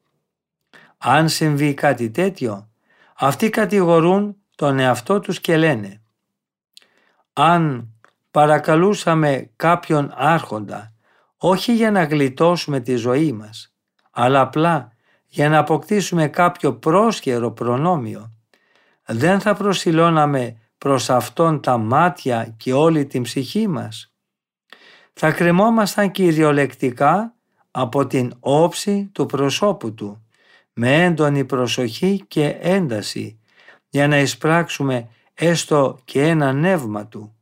Αν 0.98 1.28
συμβεί 1.28 1.74
κάτι 1.74 2.10
τέτοιο, 2.10 2.68
αυτοί 3.14 3.50
κατηγορούν 3.50 4.36
τον 4.56 4.78
εαυτό 4.78 5.20
τους 5.20 5.40
και 5.40 5.56
λένε 5.56 6.02
«Αν 7.32 7.88
παρακαλούσαμε 8.30 9.50
κάποιον 9.56 10.12
άρχοντα, 10.14 10.92
όχι 11.36 11.74
για 11.74 11.90
να 11.90 12.04
γλιτώσουμε 12.04 12.80
τη 12.80 12.94
ζωή 12.94 13.32
μας, 13.32 13.74
αλλά 14.10 14.40
απλά 14.40 14.92
για 15.26 15.48
να 15.48 15.58
αποκτήσουμε 15.58 16.28
κάποιο 16.28 16.74
πρόσχερο 16.74 17.50
προνόμιο, 17.50 18.32
δεν 19.06 19.40
θα 19.40 19.54
προσιλώναμε 19.54 20.56
προς 20.78 21.10
Αυτόν 21.10 21.60
τα 21.60 21.76
μάτια 21.76 22.54
και 22.56 22.72
όλη 22.72 23.06
την 23.06 23.22
ψυχή 23.22 23.68
μας. 23.68 24.14
Θα 25.12 25.32
κρεμόμασταν 25.32 26.10
κυριολεκτικά 26.10 27.34
από 27.70 28.06
την 28.06 28.32
όψη 28.40 29.10
του 29.12 29.26
προσώπου 29.26 29.94
Του, 29.94 30.26
με 30.72 31.04
έντονη 31.04 31.44
προσοχή 31.44 32.24
και 32.28 32.46
ένταση, 32.60 33.40
για 33.88 34.08
να 34.08 34.18
εισπράξουμε 34.18 35.08
έστω 35.34 35.98
και 36.04 36.22
ένα 36.22 36.52
νεύμα 36.52 37.06
Του. 37.06 37.34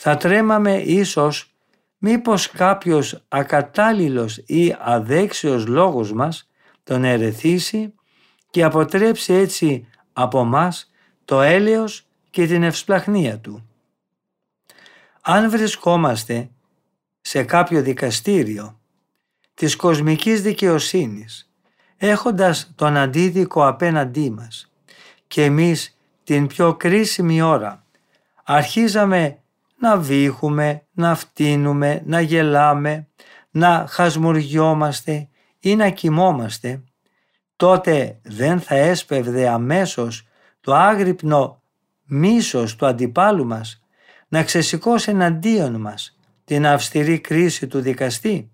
Θα 0.00 0.16
τρέμαμε 0.16 0.76
ίσως 0.76 1.54
μήπως 1.98 2.50
κάποιος 2.50 3.24
ακατάλληλος 3.28 4.36
ή 4.46 4.76
αδέξιος 4.78 5.66
λόγος 5.66 6.12
μας 6.12 6.50
τον 6.84 7.04
ερεθίσει 7.04 7.94
και 8.50 8.64
αποτρέψει 8.64 9.32
έτσι 9.32 9.86
από 10.12 10.44
μας 10.44 10.90
το 11.24 11.40
έλεος 11.40 12.06
και 12.30 12.46
την 12.46 12.62
ευσπλαχνία 12.62 13.38
του. 13.38 13.68
Αν 15.22 15.50
βρισκόμαστε 15.50 16.50
σε 17.20 17.42
κάποιο 17.42 17.82
δικαστήριο 17.82 18.80
της 19.54 19.76
κοσμικής 19.76 20.42
δικαιοσύνης 20.42 21.50
έχοντας 21.96 22.72
τον 22.74 22.96
αντίδικο 22.96 23.66
απέναντί 23.66 24.30
μας 24.30 24.72
και 25.26 25.44
εμείς 25.44 25.96
την 26.24 26.46
πιο 26.46 26.74
κρίσιμη 26.74 27.42
ώρα 27.42 27.84
αρχίζαμε 28.44 29.38
να 29.78 29.96
βήχουμε, 29.96 30.86
να 30.92 31.14
φτύνουμε, 31.14 32.02
να 32.04 32.20
γελάμε, 32.20 33.08
να 33.50 33.84
χασμουριόμαστε 33.88 35.28
ή 35.58 35.76
να 35.76 35.88
κοιμόμαστε, 35.88 36.82
τότε 37.56 38.18
δεν 38.22 38.60
θα 38.60 38.74
έσπευδε 38.74 39.48
αμέσως 39.48 40.26
το 40.60 40.74
άγρυπνο 40.74 41.62
μίσος 42.04 42.76
του 42.76 42.86
αντιπάλου 42.86 43.46
μας 43.46 43.82
να 44.28 44.42
ξεσηκώσει 44.42 45.10
εναντίον 45.10 45.80
μας 45.80 46.18
την 46.44 46.66
αυστηρή 46.66 47.20
κρίση 47.20 47.66
του 47.66 47.80
δικαστή. 47.80 48.50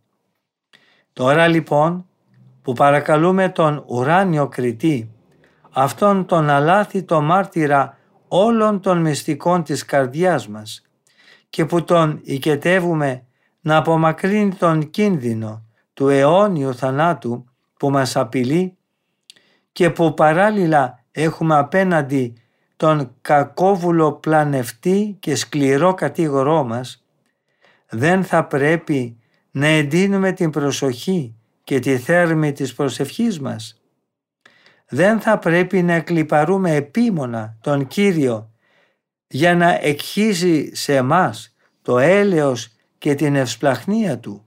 Τώρα 1.13 1.47
λοιπόν 1.47 2.07
που 2.63 2.73
παρακαλούμε 2.73 3.49
τον 3.49 3.85
ουράνιο 3.87 4.49
κριτή, 4.49 5.11
αυτόν 5.71 6.27
τον 6.27 6.51
αλάθητο 6.51 7.21
μάρτυρα 7.21 7.99
όλων 8.29 8.81
των 8.81 9.01
μυστικών 9.01 9.63
της 9.63 9.85
καρδιάς 9.85 10.49
μας 10.49 10.83
και 11.55 11.65
που 11.65 11.85
τον 11.85 12.21
οικετεύουμε 12.23 13.25
να 13.61 13.77
απομακρύνει 13.77 14.55
τον 14.55 14.91
κίνδυνο 14.91 15.65
του 15.95 16.09
αιώνιου 16.09 16.75
θανάτου 16.75 17.45
που 17.77 17.91
μας 17.91 18.17
απειλεί 18.17 18.77
και 19.73 19.91
που 19.91 20.15
παράλληλα 20.15 21.05
έχουμε 21.11 21.59
απέναντι 21.59 22.33
τον 22.77 23.15
κακόβουλο 23.21 24.13
πλανευτή 24.13 25.17
και 25.21 25.35
σκληρό 25.35 25.95
κατήγορό 25.95 26.65
μας, 26.65 27.05
δεν 27.89 28.25
θα 28.25 28.45
πρέπει 28.45 29.17
να 29.51 29.67
εντείνουμε 29.67 30.33
την 30.33 30.51
προσοχή 30.51 31.35
και 31.65 31.79
τη 31.79 31.99
θέρμη 31.99 32.53
της 32.53 32.75
προσευχής 32.75 33.41
μας. 33.41 33.81
Δεν 34.89 35.21
θα 35.21 35.39
πρέπει 35.39 35.83
να 35.83 35.93
εκλυπαρούμε 35.95 36.75
επίμονα 36.75 37.57
τον 37.61 37.87
Κύριο 37.87 38.54
για 39.35 39.55
να 39.55 39.79
εκχύσει 39.81 40.77
σε 40.77 40.97
εμάς 40.97 41.55
το 41.83 41.99
έλεος 41.99 42.69
και 42.99 43.15
την 43.15 43.37
ευσπλαχνία 43.37 44.19
Του. 44.19 44.45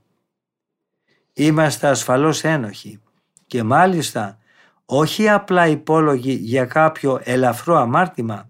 Είμαστε 1.33 1.87
ασφαλώς 1.87 2.43
ένοχοι 2.43 3.01
και 3.47 3.63
μάλιστα 3.63 4.37
όχι 4.85 5.29
απλά 5.29 5.67
υπόλογοι 5.67 6.33
για 6.33 6.65
κάποιο 6.65 7.21
ελαφρό 7.23 7.75
αμάρτημα, 7.75 8.49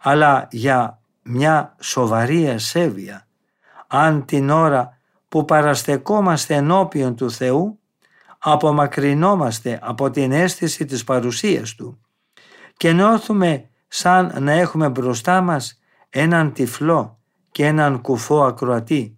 αλλά 0.00 0.48
για 0.50 1.00
μια 1.22 1.76
σοβαρή 1.80 2.48
ασέβεια, 2.48 3.26
αν 3.86 4.24
την 4.24 4.50
ώρα 4.50 4.98
που 5.28 5.44
παραστεκόμαστε 5.44 6.54
ενώπιον 6.54 7.16
του 7.16 7.30
Θεού, 7.30 7.78
απομακρυνόμαστε 8.38 9.78
από 9.82 10.10
την 10.10 10.32
αίσθηση 10.32 10.84
της 10.84 11.04
παρουσίας 11.04 11.74
Του 11.74 12.00
και 12.76 12.92
νιώθουμε 12.92 13.68
σαν 13.96 14.42
να 14.42 14.52
έχουμε 14.52 14.88
μπροστά 14.88 15.40
μας 15.40 15.80
έναν 16.10 16.52
τυφλό 16.52 17.18
και 17.50 17.66
έναν 17.66 18.00
κουφό 18.00 18.44
ακροατή. 18.44 19.16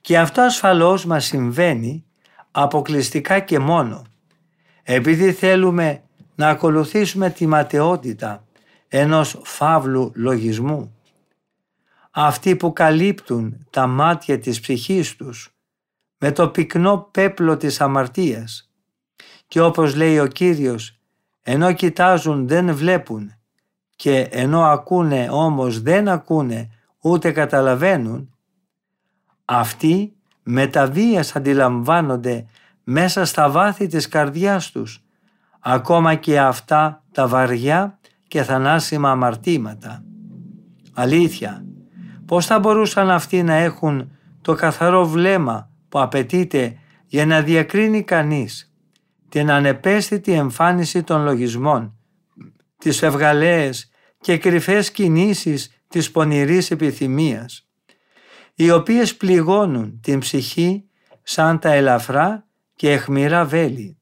Και 0.00 0.18
αυτό 0.18 0.40
ασφαλώς 0.40 1.04
μας 1.04 1.24
συμβαίνει 1.24 2.04
αποκλειστικά 2.50 3.40
και 3.40 3.58
μόνο 3.58 4.02
επειδή 4.82 5.32
θέλουμε 5.32 6.02
να 6.34 6.48
ακολουθήσουμε 6.48 7.30
τη 7.30 7.46
ματαιότητα 7.46 8.44
ενός 8.88 9.40
φαύλου 9.44 10.12
λογισμού. 10.14 10.96
Αυτοί 12.10 12.56
που 12.56 12.72
καλύπτουν 12.72 13.66
τα 13.70 13.86
μάτια 13.86 14.38
της 14.38 14.60
ψυχής 14.60 15.16
τους 15.16 15.54
με 16.18 16.32
το 16.32 16.48
πυκνό 16.48 17.08
πέπλο 17.10 17.56
της 17.56 17.80
αμαρτίας 17.80 18.70
και 19.48 19.60
όπως 19.60 19.94
λέει 19.94 20.18
ο 20.18 20.26
Κύριος 20.26 20.96
ενώ 21.42 21.72
κοιτάζουν 21.72 22.48
δεν 22.48 22.74
βλέπουν 22.74 23.32
και 23.96 24.18
ενώ 24.30 24.62
ακούνε 24.62 25.28
όμως 25.30 25.82
δεν 25.82 26.08
ακούνε 26.08 26.70
ούτε 27.00 27.30
καταλαβαίνουν 27.30 28.34
αυτοί 29.44 30.12
με 30.42 30.66
τα 30.66 30.86
βίας 30.86 31.36
αντιλαμβάνονται 31.36 32.46
μέσα 32.84 33.24
στα 33.24 33.50
βάθη 33.50 33.86
της 33.86 34.08
καρδιάς 34.08 34.70
τους, 34.70 35.04
ακόμα 35.60 36.14
και 36.14 36.40
αυτά 36.40 37.02
τα 37.12 37.28
βαριά 37.28 37.98
και 38.28 38.42
θανάσιμα 38.42 39.10
αμαρτήματα. 39.10 40.04
Αλήθεια, 40.92 41.64
πώς 42.26 42.46
θα 42.46 42.58
μπορούσαν 42.58 43.10
αυτοί 43.10 43.42
να 43.42 43.54
έχουν 43.54 44.10
το 44.42 44.54
καθαρό 44.54 45.06
βλέμμα 45.06 45.70
που 45.88 46.00
απαιτείται 46.00 46.76
για 47.06 47.26
να 47.26 47.40
διακρίνει 47.40 48.02
κανείς 48.02 48.71
την 49.32 49.50
ανεπαίσθητη 49.50 50.32
εμφάνιση 50.32 51.02
των 51.02 51.22
λογισμών, 51.22 51.96
τις 52.78 53.02
ευγαλαίες 53.02 53.90
και 54.20 54.38
κρυφές 54.38 54.90
κινήσεις 54.90 55.82
της 55.88 56.10
πονηρής 56.10 56.70
επιθυμίας, 56.70 57.68
οι 58.54 58.70
οποίες 58.70 59.16
πληγώνουν 59.16 60.00
την 60.00 60.18
ψυχή 60.18 60.84
σαν 61.22 61.58
τα 61.58 61.72
ελαφρά 61.72 62.46
και 62.74 62.90
εχμηρά 62.92 63.44
βέλη 63.44 63.98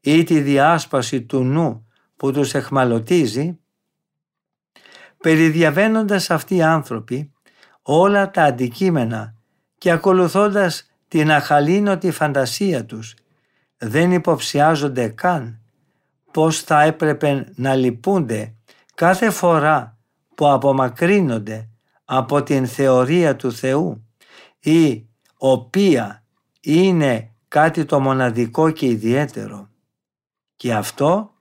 ή 0.00 0.24
τη 0.24 0.40
διάσπαση 0.40 1.22
του 1.22 1.44
νου 1.44 1.86
που 2.16 2.32
τους 2.32 2.54
εχμαλωτίζει, 2.54 3.58
περιδιαβαίνοντας 5.18 6.30
αυτοί 6.30 6.56
οι 6.56 6.62
άνθρωποι 6.62 7.32
όλα 7.82 8.30
τα 8.30 8.42
αντικείμενα 8.42 9.34
και 9.78 9.90
ακολουθώντας 9.90 10.90
την 11.08 11.30
αχαλήνωτη 11.30 12.10
φαντασία 12.10 12.84
τους, 12.84 13.14
δεν 13.78 14.12
υποψιάζονται 14.12 15.08
καν 15.08 15.60
πώς 16.30 16.60
θα 16.60 16.82
έπρεπε 16.82 17.52
να 17.54 17.74
λυπούνται 17.74 18.54
κάθε 18.94 19.30
φορά 19.30 19.98
που 20.34 20.48
απομακρύνονται 20.48 21.68
από 22.04 22.42
την 22.42 22.66
θεωρία 22.66 23.36
του 23.36 23.52
Θεού 23.52 24.06
η 24.60 25.06
οποία 25.36 26.24
είναι 26.60 27.30
κάτι 27.48 27.84
το 27.84 28.00
μοναδικό 28.00 28.70
και 28.70 28.86
ιδιαίτερο. 28.86 29.68
Και 30.56 30.74
αυτό 30.74 31.34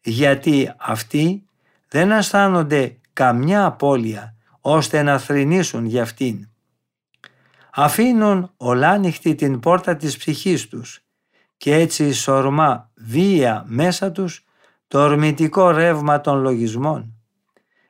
γιατί 0.00 0.72
αυτοί 0.78 1.44
δεν 1.88 2.10
αισθάνονται 2.10 2.96
καμιά 3.12 3.64
απώλεια 3.64 4.34
ώστε 4.60 5.02
να 5.02 5.18
θρηνήσουν 5.18 5.86
για 5.86 6.02
αυτήν. 6.02 6.48
Αφήνουν 7.72 8.52
ολάνυχτη 8.56 9.34
την 9.34 9.60
πόρτα 9.60 9.96
της 9.96 10.16
ψυχής 10.16 10.68
τους 10.68 11.07
και 11.58 11.74
έτσι 11.74 12.12
σορμά 12.12 12.90
βία 12.94 13.64
μέσα 13.66 14.12
τους 14.12 14.44
το 14.88 15.02
ορμητικό 15.02 15.70
ρεύμα 15.70 16.20
των 16.20 16.40
λογισμών. 16.40 17.14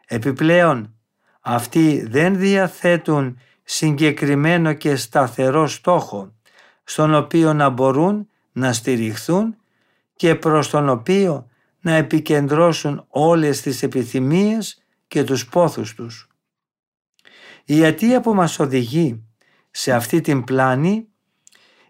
Επιπλέον, 0.06 0.94
αυτοί 1.40 2.06
δεν 2.08 2.38
διαθέτουν 2.38 3.38
συγκεκριμένο 3.64 4.72
και 4.72 4.96
σταθερό 4.96 5.66
στόχο 5.66 6.32
στον 6.84 7.14
οποίο 7.14 7.52
να 7.52 7.68
μπορούν 7.68 8.28
να 8.52 8.72
στηριχθούν 8.72 9.56
και 10.16 10.34
προς 10.34 10.70
τον 10.70 10.88
οποίο 10.88 11.48
να 11.80 11.92
επικεντρώσουν 11.92 13.04
όλες 13.08 13.60
τις 13.60 13.82
επιθυμίες 13.82 14.82
και 15.08 15.24
τους 15.24 15.48
πόθους 15.48 15.94
τους. 15.94 16.28
Η 17.64 17.84
αιτία 17.84 18.20
που 18.20 18.34
μας 18.34 18.58
οδηγεί 18.58 19.22
σε 19.70 19.92
αυτή 19.92 20.20
την 20.20 20.44
πλάνη 20.44 21.08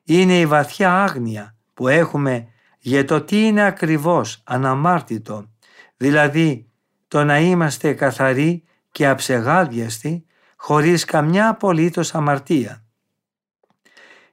είναι 0.05 0.39
η 0.39 0.47
βαθιά 0.47 1.03
άγνοια 1.03 1.57
που 1.79 1.89
έχουμε 1.89 2.49
για 2.79 3.05
το 3.05 3.20
τι 3.20 3.47
είναι 3.47 3.64
ακριβώς 3.64 4.41
αναμάρτητο, 4.45 5.51
δηλαδή 5.97 6.70
το 7.09 7.24
να 7.24 7.39
είμαστε 7.39 7.93
καθαροί 7.93 8.64
και 8.93 9.09
αψεγάδιαστοι 9.09 10.26
χωρίς 10.57 11.05
καμιά 11.05 11.49
απολύτως 11.49 12.14
αμαρτία. 12.14 12.85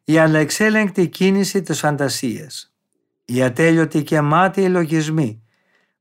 Η 0.04 0.20
ανεξέλεγκτη 0.20 1.08
κίνηση 1.08 1.62
της 1.62 1.80
φαντασίας, 1.80 2.74
οι 3.26 3.44
ατέλειωτοι 3.44 4.04
και 4.04 4.22
μάτιοι 4.22 4.68
λογισμοί 4.70 5.44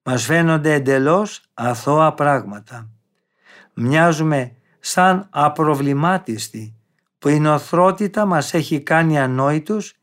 μας 0.02 0.24
φαίνονται 0.24 0.72
εντελώς 0.74 1.50
αθώα 1.54 2.14
πράγματα. 2.14 2.90
Μοιάζουμε 3.74 4.56
σαν 4.80 5.26
απροβλημάτιστοι 5.30 6.74
που 7.18 7.28
η 7.28 7.40
νοθρότητα 7.40 8.24
μας 8.24 8.54
έχει 8.54 8.80
κάνει 8.80 9.18
ανόητους 9.18 9.94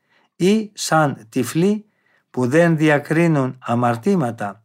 ή 0.42 0.72
σαν 0.74 1.26
τυφλοί 1.30 1.86
που 2.30 2.48
δεν 2.48 2.78
διακρίνουν 2.78 3.58
αμαρτήματα 3.60 4.64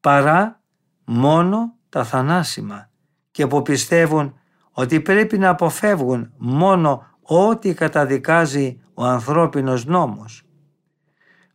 παρά 0.00 0.60
μόνο 1.04 1.74
τα 1.88 2.04
θανάσιμα 2.04 2.90
και 3.30 3.46
που 3.46 3.62
πιστεύουν 3.62 4.38
ότι 4.72 5.00
πρέπει 5.00 5.38
να 5.38 5.48
αποφεύγουν 5.48 6.32
μόνο 6.36 7.06
ό,τι 7.22 7.74
καταδικάζει 7.74 8.80
ο 8.94 9.04
ανθρώπινος 9.04 9.84
νόμος. 9.84 10.42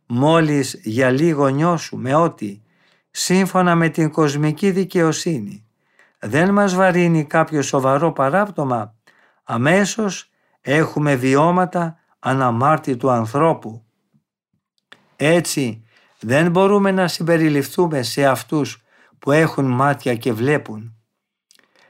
Μόλις 0.06 0.80
για 0.82 1.10
λίγο 1.10 1.48
νιώσουμε 1.48 2.14
ότι 2.14 2.62
σύμφωνα 3.10 3.74
με 3.74 3.88
την 3.88 4.10
κοσμική 4.10 4.70
δικαιοσύνη 4.70 5.66
δεν 6.18 6.50
μας 6.50 6.74
βαρύνει 6.74 7.24
κάποιο 7.24 7.62
σοβαρό 7.62 8.12
παράπτωμα, 8.12 8.94
αμέσως 9.44 10.30
έχουμε 10.60 11.14
βιώματα 11.14 11.98
αναμάρτητου 12.24 13.10
ανθρώπου. 13.10 13.84
Έτσι 15.16 15.84
δεν 16.20 16.50
μπορούμε 16.50 16.90
να 16.90 17.08
συμπεριληφθούμε 17.08 18.02
σε 18.02 18.26
αυτούς 18.26 18.82
που 19.18 19.32
έχουν 19.32 19.64
μάτια 19.64 20.14
και 20.14 20.32
βλέπουν. 20.32 20.96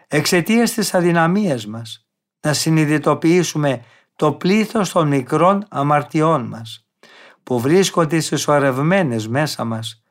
Εξαιτίας 0.08 0.72
της 0.72 0.94
αδυναμίας 0.94 1.66
μας 1.66 2.08
να 2.40 2.52
συνειδητοποιήσουμε 2.52 3.84
το 4.16 4.32
πλήθος 4.32 4.92
των 4.92 5.08
μικρών 5.08 5.66
αμαρτιών 5.68 6.46
μας 6.46 6.88
που 7.42 7.60
βρίσκονται 7.60 8.20
συσσωρευμένες 8.20 9.28
μέσα 9.28 9.64
μας 9.64 10.02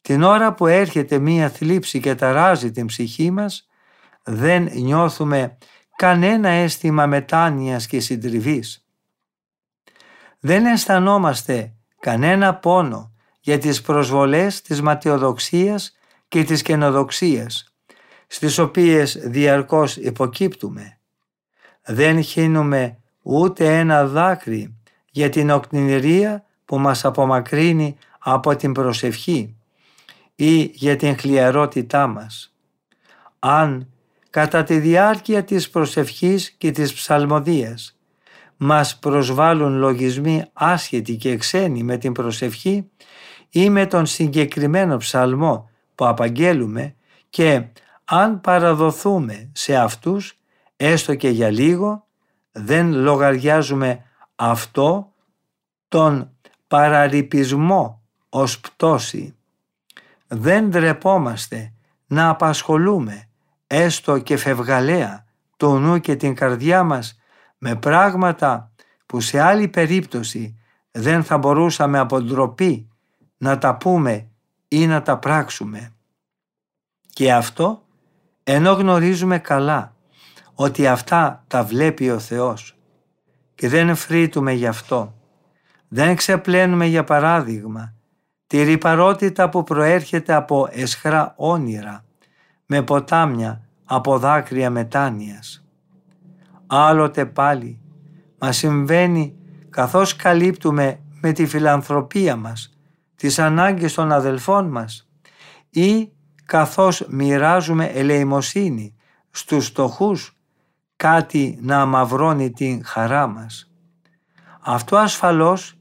την 0.00 0.22
ώρα 0.22 0.54
που 0.54 0.66
έρχεται 0.66 1.18
μία 1.18 1.50
θλίψη 1.50 2.00
και 2.00 2.14
ταράζει 2.14 2.70
την 2.70 2.86
ψυχή 2.86 3.30
μας 3.30 3.66
δεν 4.22 4.62
νιώθουμε 4.74 5.58
κανένα 5.96 6.48
αίσθημα 6.48 7.06
μετάνοιας 7.06 7.86
και 7.86 8.00
συντριβής. 8.00 8.89
Δεν 10.40 10.66
αισθανόμαστε 10.66 11.72
κανένα 12.00 12.54
πόνο 12.54 13.12
για 13.40 13.58
τις 13.58 13.80
προσβολές 13.80 14.62
της 14.62 14.82
ματιοδοξίας 14.82 15.96
και 16.28 16.44
της 16.44 16.62
καινοδοξίας, 16.62 17.74
στις 18.26 18.58
οποίες 18.58 19.18
διαρκώς 19.24 19.96
υποκύπτουμε. 19.96 20.98
Δεν 21.84 22.22
χύνουμε 22.22 22.98
ούτε 23.22 23.78
ένα 23.78 24.06
δάκρυ 24.06 24.74
για 25.10 25.28
την 25.28 25.50
οκνηρία 25.50 26.44
που 26.64 26.78
μας 26.78 27.04
απομακρύνει 27.04 27.96
από 28.18 28.56
την 28.56 28.72
προσευχή 28.72 29.56
ή 30.34 30.60
για 30.62 30.96
την 30.96 31.18
χλιαρότητά 31.18 32.06
μας. 32.06 32.54
Αν 33.38 33.88
κατά 34.30 34.62
τη 34.62 34.78
διάρκεια 34.78 35.44
της 35.44 35.70
προσευχής 35.70 36.50
και 36.50 36.70
της 36.70 36.94
ψαλμοδίας 36.94 37.99
μας 38.62 38.98
προσβάλλουν 38.98 39.76
λογισμοί 39.76 40.44
άσχετοι 40.52 41.16
και 41.16 41.36
ξένοι 41.36 41.82
με 41.82 41.96
την 41.96 42.12
προσευχή 42.12 42.90
ή 43.50 43.70
με 43.70 43.86
τον 43.86 44.06
συγκεκριμένο 44.06 44.96
ψαλμό 44.96 45.70
που 45.94 46.06
απαγγέλουμε 46.06 46.94
και 47.30 47.64
αν 48.04 48.40
παραδοθούμε 48.40 49.50
σε 49.52 49.76
αυτούς 49.76 50.38
έστω 50.76 51.14
και 51.14 51.28
για 51.28 51.50
λίγο 51.50 52.06
δεν 52.52 52.92
λογαριάζουμε 52.92 54.04
αυτό 54.36 55.12
τον 55.88 56.30
παραρρυπισμό 56.68 58.02
ως 58.28 58.60
πτώση. 58.60 59.36
Δεν 60.28 60.68
ντρεπόμαστε 60.68 61.72
να 62.06 62.28
απασχολούμε 62.28 63.28
έστω 63.66 64.18
και 64.18 64.36
φευγαλέα 64.36 65.24
το 65.56 65.78
νου 65.78 66.00
και 66.00 66.16
την 66.16 66.34
καρδιά 66.34 66.82
μας 66.82 67.19
με 67.62 67.76
πράγματα 67.76 68.72
που 69.06 69.20
σε 69.20 69.40
άλλη 69.40 69.68
περίπτωση 69.68 70.58
δεν 70.90 71.24
θα 71.24 71.38
μπορούσαμε 71.38 71.98
από 71.98 72.22
ντροπή 72.22 72.88
να 73.36 73.58
τα 73.58 73.76
πούμε 73.76 74.28
ή 74.68 74.86
να 74.86 75.02
τα 75.02 75.18
πράξουμε. 75.18 75.92
Και 77.12 77.32
αυτό 77.32 77.82
ενώ 78.42 78.72
γνωρίζουμε 78.72 79.38
καλά 79.38 79.94
ότι 80.54 80.86
αυτά 80.86 81.44
τα 81.46 81.64
βλέπει 81.64 82.10
ο 82.10 82.18
Θεός 82.18 82.78
και 83.54 83.68
δεν 83.68 83.94
φρύτουμε 83.94 84.52
γι' 84.52 84.66
αυτό. 84.66 85.14
Δεν 85.88 86.16
ξεπλένουμε 86.16 86.86
για 86.86 87.04
παράδειγμα 87.04 87.94
τη 88.46 88.62
ρηπαρότητα 88.62 89.48
που 89.48 89.64
προέρχεται 89.64 90.32
από 90.34 90.68
εσχρά 90.70 91.34
όνειρα 91.36 92.04
με 92.66 92.82
ποτάμια 92.82 93.68
από 93.84 94.18
δάκρυα 94.18 94.70
μετάνοιας. 94.70 95.64
Άλλοτε 96.72 97.26
πάλι 97.26 97.80
μας 98.38 98.56
συμβαίνει 98.56 99.36
καθώς 99.70 100.16
καλύπτουμε 100.16 101.00
με 101.20 101.32
τη 101.32 101.46
φιλανθρωπία 101.46 102.36
μας 102.36 102.78
τις 103.16 103.38
ανάγκες 103.38 103.94
των 103.94 104.12
αδελφών 104.12 104.68
μας 104.68 105.08
ή 105.70 106.12
καθώς 106.44 107.06
μοιράζουμε 107.08 107.84
ελεημοσύνη 107.84 108.94
στους 109.30 109.66
στοχούς 109.66 110.36
κάτι 110.96 111.58
να 111.62 111.80
αμαυρώνει 111.80 112.50
την 112.50 112.84
χαρά 112.84 113.26
μας. 113.26 113.70
Αυτό 114.60 114.96
ασφαλώς 114.96 115.78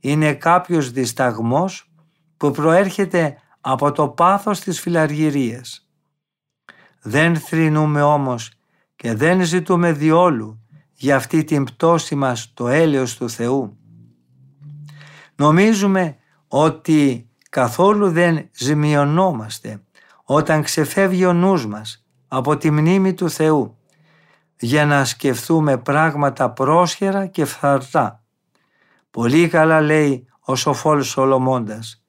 είναι 0.00 0.34
κάποιος 0.34 0.90
δισταγμός 0.90 1.90
που 2.36 2.50
προέρχεται 2.50 3.36
από 3.60 3.92
το 3.92 4.08
πάθος 4.08 4.60
της 4.60 4.80
φιλαργυρίας. 4.80 5.88
Δεν 7.02 7.36
θρυνούμε 7.36 8.02
όμως 8.02 8.50
και 9.02 9.14
δεν 9.14 9.42
ζητούμε 9.42 9.92
διόλου 9.92 10.60
για 10.92 11.16
αυτή 11.16 11.44
την 11.44 11.64
πτώση 11.64 12.14
μας 12.14 12.52
το 12.54 12.68
έλεος 12.68 13.16
του 13.16 13.30
Θεού. 13.30 13.76
Νομίζουμε 15.34 16.16
ότι 16.48 17.28
καθόλου 17.50 18.10
δεν 18.10 18.48
ζημιωνόμαστε 18.52 19.82
όταν 20.24 20.62
ξεφεύγει 20.62 21.24
ο 21.24 21.32
νους 21.32 21.66
μας 21.66 22.06
από 22.28 22.56
τη 22.56 22.70
μνήμη 22.70 23.14
του 23.14 23.30
Θεού 23.30 23.78
για 24.58 24.86
να 24.86 25.04
σκεφτούμε 25.04 25.78
πράγματα 25.78 26.50
πρόσχερα 26.50 27.26
και 27.26 27.44
φθαρτά. 27.44 28.24
Πολύ 29.10 29.48
καλά 29.48 29.80
λέει 29.80 30.26
ο 30.40 30.54
σοφόλ 30.54 31.02
Σολομώντας. 31.02 32.04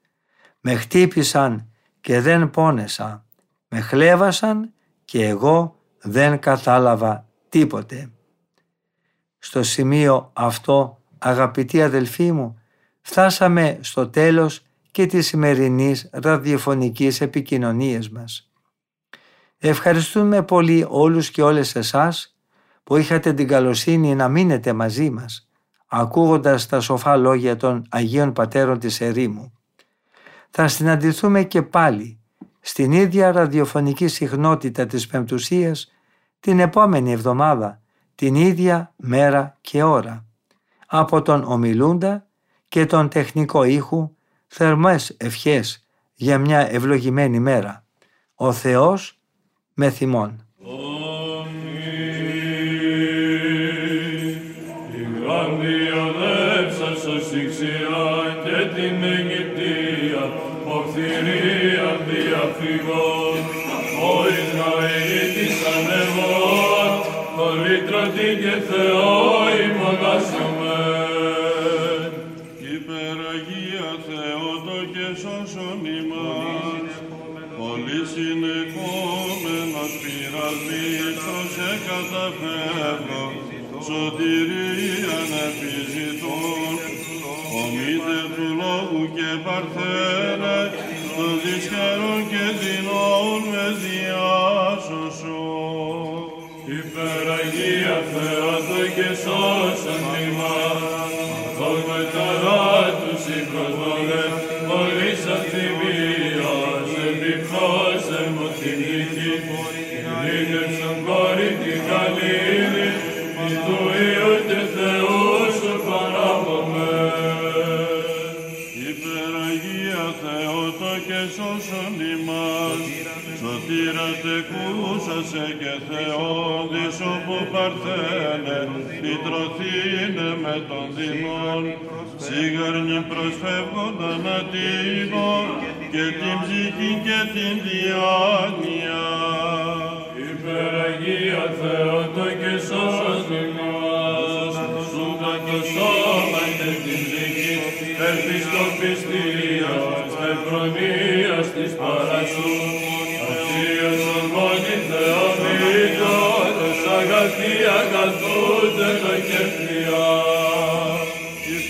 Με 0.60 0.74
χτύπησαν 0.74 1.70
και 2.00 2.20
δεν 2.20 2.50
πόνεσα. 2.50 3.24
Με 3.68 3.80
χλέβασαν 3.80 4.72
και 5.04 5.26
εγώ 5.26 5.73
δεν 6.06 6.38
κατάλαβα 6.38 7.26
τίποτε. 7.48 8.10
Στο 9.38 9.62
σημείο 9.62 10.30
αυτό, 10.32 10.98
αγαπητοί 11.18 11.82
αδελφοί 11.82 12.32
μου, 12.32 12.58
φτάσαμε 13.00 13.78
στο 13.80 14.08
τέλος 14.08 14.62
και 14.90 15.06
της 15.06 15.26
σημερινής 15.26 16.08
ραδιοφωνικής 16.12 17.20
επικοινωνίας 17.20 18.10
μας. 18.10 18.50
Ευχαριστούμε 19.58 20.42
πολύ 20.42 20.86
όλους 20.88 21.30
και 21.30 21.42
όλες 21.42 21.74
εσάς 21.74 22.36
που 22.84 22.96
είχατε 22.96 23.32
την 23.32 23.48
καλοσύνη 23.48 24.14
να 24.14 24.28
μείνετε 24.28 24.72
μαζί 24.72 25.10
μας, 25.10 25.48
ακούγοντας 25.86 26.66
τα 26.66 26.80
σοφά 26.80 27.16
λόγια 27.16 27.56
των 27.56 27.86
Αγίων 27.88 28.32
Πατέρων 28.32 28.78
της 28.78 29.00
Ερήμου. 29.00 29.52
Θα 30.50 30.68
συναντηθούμε 30.68 31.44
και 31.44 31.62
πάλι 31.62 32.18
στην 32.60 32.92
ίδια 32.92 33.32
ραδιοφωνική 33.32 34.08
συχνότητα 34.08 34.86
της 34.86 35.06
Πεμπτουσίας 35.06 35.93
την 36.44 36.60
επόμενη 36.60 37.12
εβδομάδα, 37.12 37.80
την 38.14 38.34
ίδια 38.34 38.92
μέρα 38.96 39.56
και 39.60 39.82
ώρα. 39.82 40.24
Από 40.86 41.22
τον 41.22 41.44
ομιλούντα 41.44 42.26
και 42.68 42.86
τον 42.86 43.08
τεχνικό 43.08 43.64
ήχου 43.64 44.16
θερμές 44.46 45.14
ευχές 45.16 45.86
για 46.14 46.38
μια 46.38 46.72
ευλογημένη 46.72 47.38
μέρα. 47.38 47.84
Ο 48.34 48.52
Θεός 48.52 49.20
με 49.74 49.90
θυμών. 49.90 50.43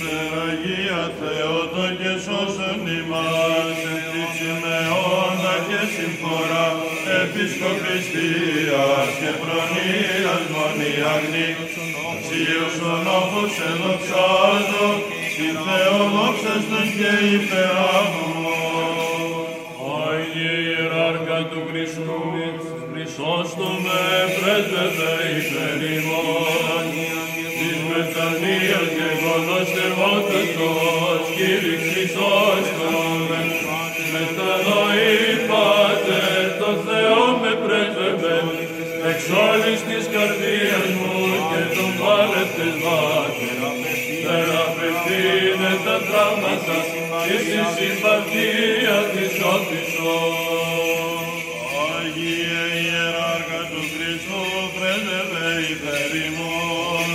Υπεραγία 0.05 1.03
Θεότο 1.19 1.85
και 2.01 2.13
σώσον 2.25 2.81
ημάς, 2.99 3.79
ευτύψη 3.93 4.51
με 4.63 4.79
όντα 5.21 5.55
και 5.69 5.81
συμφορά, 5.95 6.67
επισκοπιστίας 7.23 9.09
και 9.21 9.31
προνοίας 9.43 10.43
μονιαγνή, 10.55 11.49
αξίωσον 12.11 13.05
όπως 13.21 13.53
εδοξάζω, 13.71 14.89
τη 15.37 15.49
Θεοδόξαστον 15.65 16.87
και 16.99 17.13
υπεράγμον. 17.37 18.45
Άγιε 20.07 20.55
Ιεράρχα 20.69 21.41
του 21.51 21.61
Χριστού, 21.69 22.23
Χρυσόστομε 22.91 24.01
πρέσβευε 24.37 25.13
υπέρ 25.39 25.81
τραύματα 46.67 47.21
και 47.27 47.37
στη 47.45 47.61
συμπαθία 47.77 48.99
της 49.13 49.35
όφησος. 49.55 51.25
Άγιε 51.95 52.63
Ιεράρχα 52.83 53.63
του 53.71 53.83
Χριστού, 53.93 54.43
πρέσβευε 54.75 55.49
υπέρ 55.73 56.11
ημών, 56.27 57.09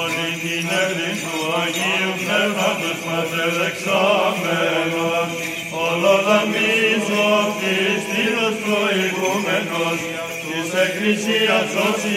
όλη 0.00 0.28
την 0.42 0.66
έργη 0.82 1.12
του 1.22 1.36
Αγίου 1.62 2.12
Πνεύματος 2.22 2.98
μας 3.06 3.30
ελεξάμενος, 3.46 5.28
ολοδαμίζω 5.84 7.28
Χριστίνος 7.58 8.54
προηγούμενος, 8.64 9.98
της 10.46 10.68
Εκκλησίας 10.84 11.68
όσοι 11.88 12.14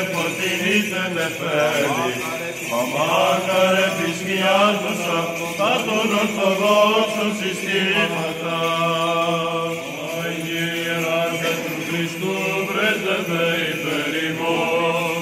εποτιμήθεν 0.00 1.14
εφέρει, 1.26 2.12
Αμάκαρ 2.78 3.74
επισκιάζωσα 3.88 5.01
τα 5.62 5.74
των 5.86 6.08
Ορθοδόξων 6.22 7.30
συστήματα. 7.38 8.58
Άγιε 10.22 10.66
Ιεράρχα 10.80 11.52
του 11.64 11.74
Χριστού, 11.86 12.36
πρέσβευε 12.68 13.46
υπέρ 13.70 14.12
ημών. 14.26 15.20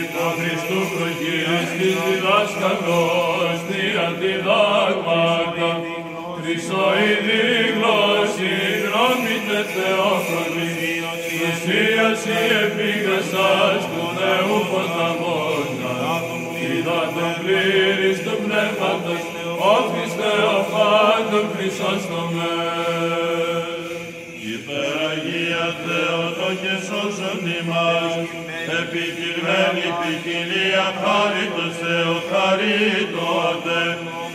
Υπό 0.00 0.26
Χριστού 0.38 0.80
προκύριστης 0.94 1.96
διδάσκαλος, 2.04 3.58
θεία 3.68 4.08
διδάγματα, 4.20 5.70
Χρυσοειδή 6.36 7.42
γλώσση, 7.74 8.52
γνώμη 8.82 9.36
τε 9.46 9.60
Θεόφρονη, 9.72 10.72
ουσίαση 11.44 12.38
επίγασας 12.64 13.82
του 13.90 14.04
Θεού 14.18 14.56
ποταμόνα, 14.70 15.96
είδα 16.60 17.00
τον 17.14 17.32
πλήρης 17.40 18.18
του 18.24 18.34
πνεύματος, 18.44 19.22
όφης 19.22 19.27
Θεοφάντων 21.38 21.50
Χρυσόστομεν. 21.56 22.98
Υπεραγία 24.54 25.66
Θεότο 25.84 26.48
και 26.62 26.74
σώσον 26.86 27.42
ημάς, 27.58 28.12
επικυρμένη 28.78 29.86
ποικιλία 29.98 30.86
χάριτος 31.00 31.74
Θεό 31.80 32.16
χαρίτωτε, 32.30 33.82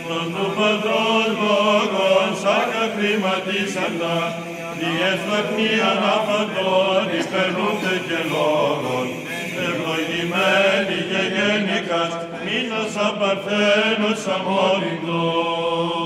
τον 0.08 0.26
του 0.34 0.46
Πατρός 0.56 1.28
Λόγων 1.40 2.30
σάκα 2.42 2.84
χρηματίσαντα, 2.94 4.16
διεθνή 4.78 5.72
αναφαντών 5.92 7.04
υπερνούνται 7.20 7.94
και 8.06 8.20
λόγων, 8.32 9.06
ευλογημένη 9.66 10.98
και 11.10 11.22
γενικάς, 11.34 12.12
μήνας 12.44 12.94
απαρθένος 13.08 14.22
αμόρυντος. 14.36 16.03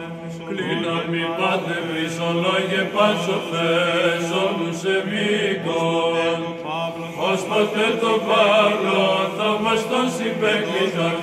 Κλείναμι 0.48 1.24
πάτε 1.38 1.76
χρυσολόγε 1.86 2.82
πάσοφες 2.94 4.24
όλους 4.44 4.80
εμίκων. 4.96 6.38
Ως 7.28 7.40
ποτέ 7.50 7.86
το 8.02 8.12
Παύλο 8.28 9.02
θαυμαστός 9.36 10.12
υπέκλειτας 10.28 11.18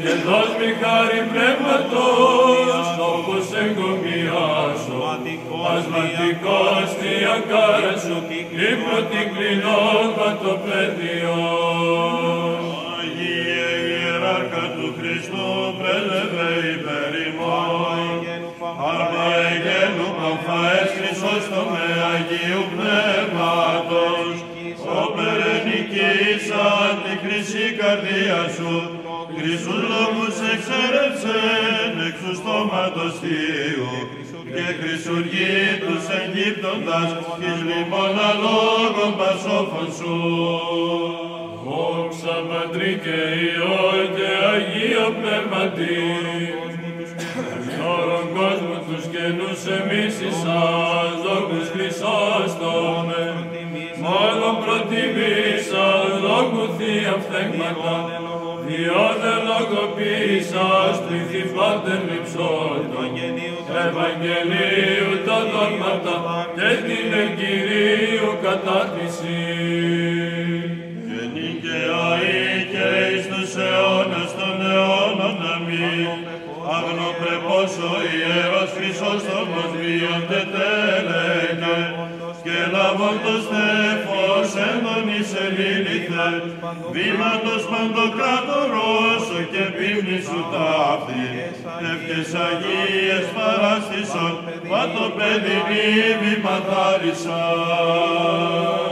και 0.00 0.12
δώσ' 0.26 0.54
μη 0.58 0.70
χάρη 0.80 1.20
πνεύματος 1.30 2.84
όπως 3.12 3.44
εγκομιάσω. 3.62 4.98
Ασματικός 5.76 6.88
τη 7.00 7.12
ακάρα 7.36 7.94
σου, 8.04 8.16
ύπνο 8.68 8.98
την 9.10 9.26
κλεινόδμα 9.34 10.28
το 10.42 10.52
πεδίο. 10.64 11.38
Του 32.70 32.76
στόματος 32.76 33.18
Θείου, 33.20 33.92
και 34.54 34.64
χρυσουργεί 34.78 35.58
τους 35.82 36.04
εγκύπτοντας 36.18 37.08
εις 37.42 37.58
λιμώνα 37.68 38.30
λόγων 38.42 39.12
πασόφων 39.18 39.88
σου. 39.98 40.16
Δόξα 41.64 42.36
Πατρί 42.48 42.92
και 43.04 43.18
Υιό 43.44 43.90
και 44.16 44.28
Αγίο 44.52 45.06
Πνεύματι, 45.18 45.98
Σώρον 47.74 48.26
κόσμου 48.36 48.78
τους 48.86 49.04
καινούς 49.12 49.60
εμείς 49.78 50.14
εισάς, 50.26 51.14
δόκους 51.24 51.66
Χρυσόστομε, 51.72 53.22
μόνον 54.02 54.54
προτιμήσας, 54.62 56.12
δόκου 56.24 56.64
Θεία 56.76 57.14
φθέγματα, 57.22 58.19
διόδε 58.70 59.34
λογοποίησας, 59.48 60.96
πληθύ 61.06 61.42
πάντεν 61.54 62.00
λειψότων, 62.08 63.10
Ευαγγελίου 63.86 65.12
τα 65.26 65.38
δόγματα 65.52 66.16
και 66.56 66.70
την 66.86 67.08
εγκυρίου 67.22 68.30
κατάρτιση. 68.42 69.59
Βήματος 86.94 87.62
παντοκράτορος 87.70 89.24
και 89.52 89.64
πίμνη 89.76 90.18
σου 90.26 90.40
ταύτη 90.52 91.24
εύκες 91.90 92.30
Αγίες 92.46 93.26
παράστησον 93.36 94.34
πάτο 94.70 95.04
παιδί 95.16 95.60
Ανοίξω 97.20 98.89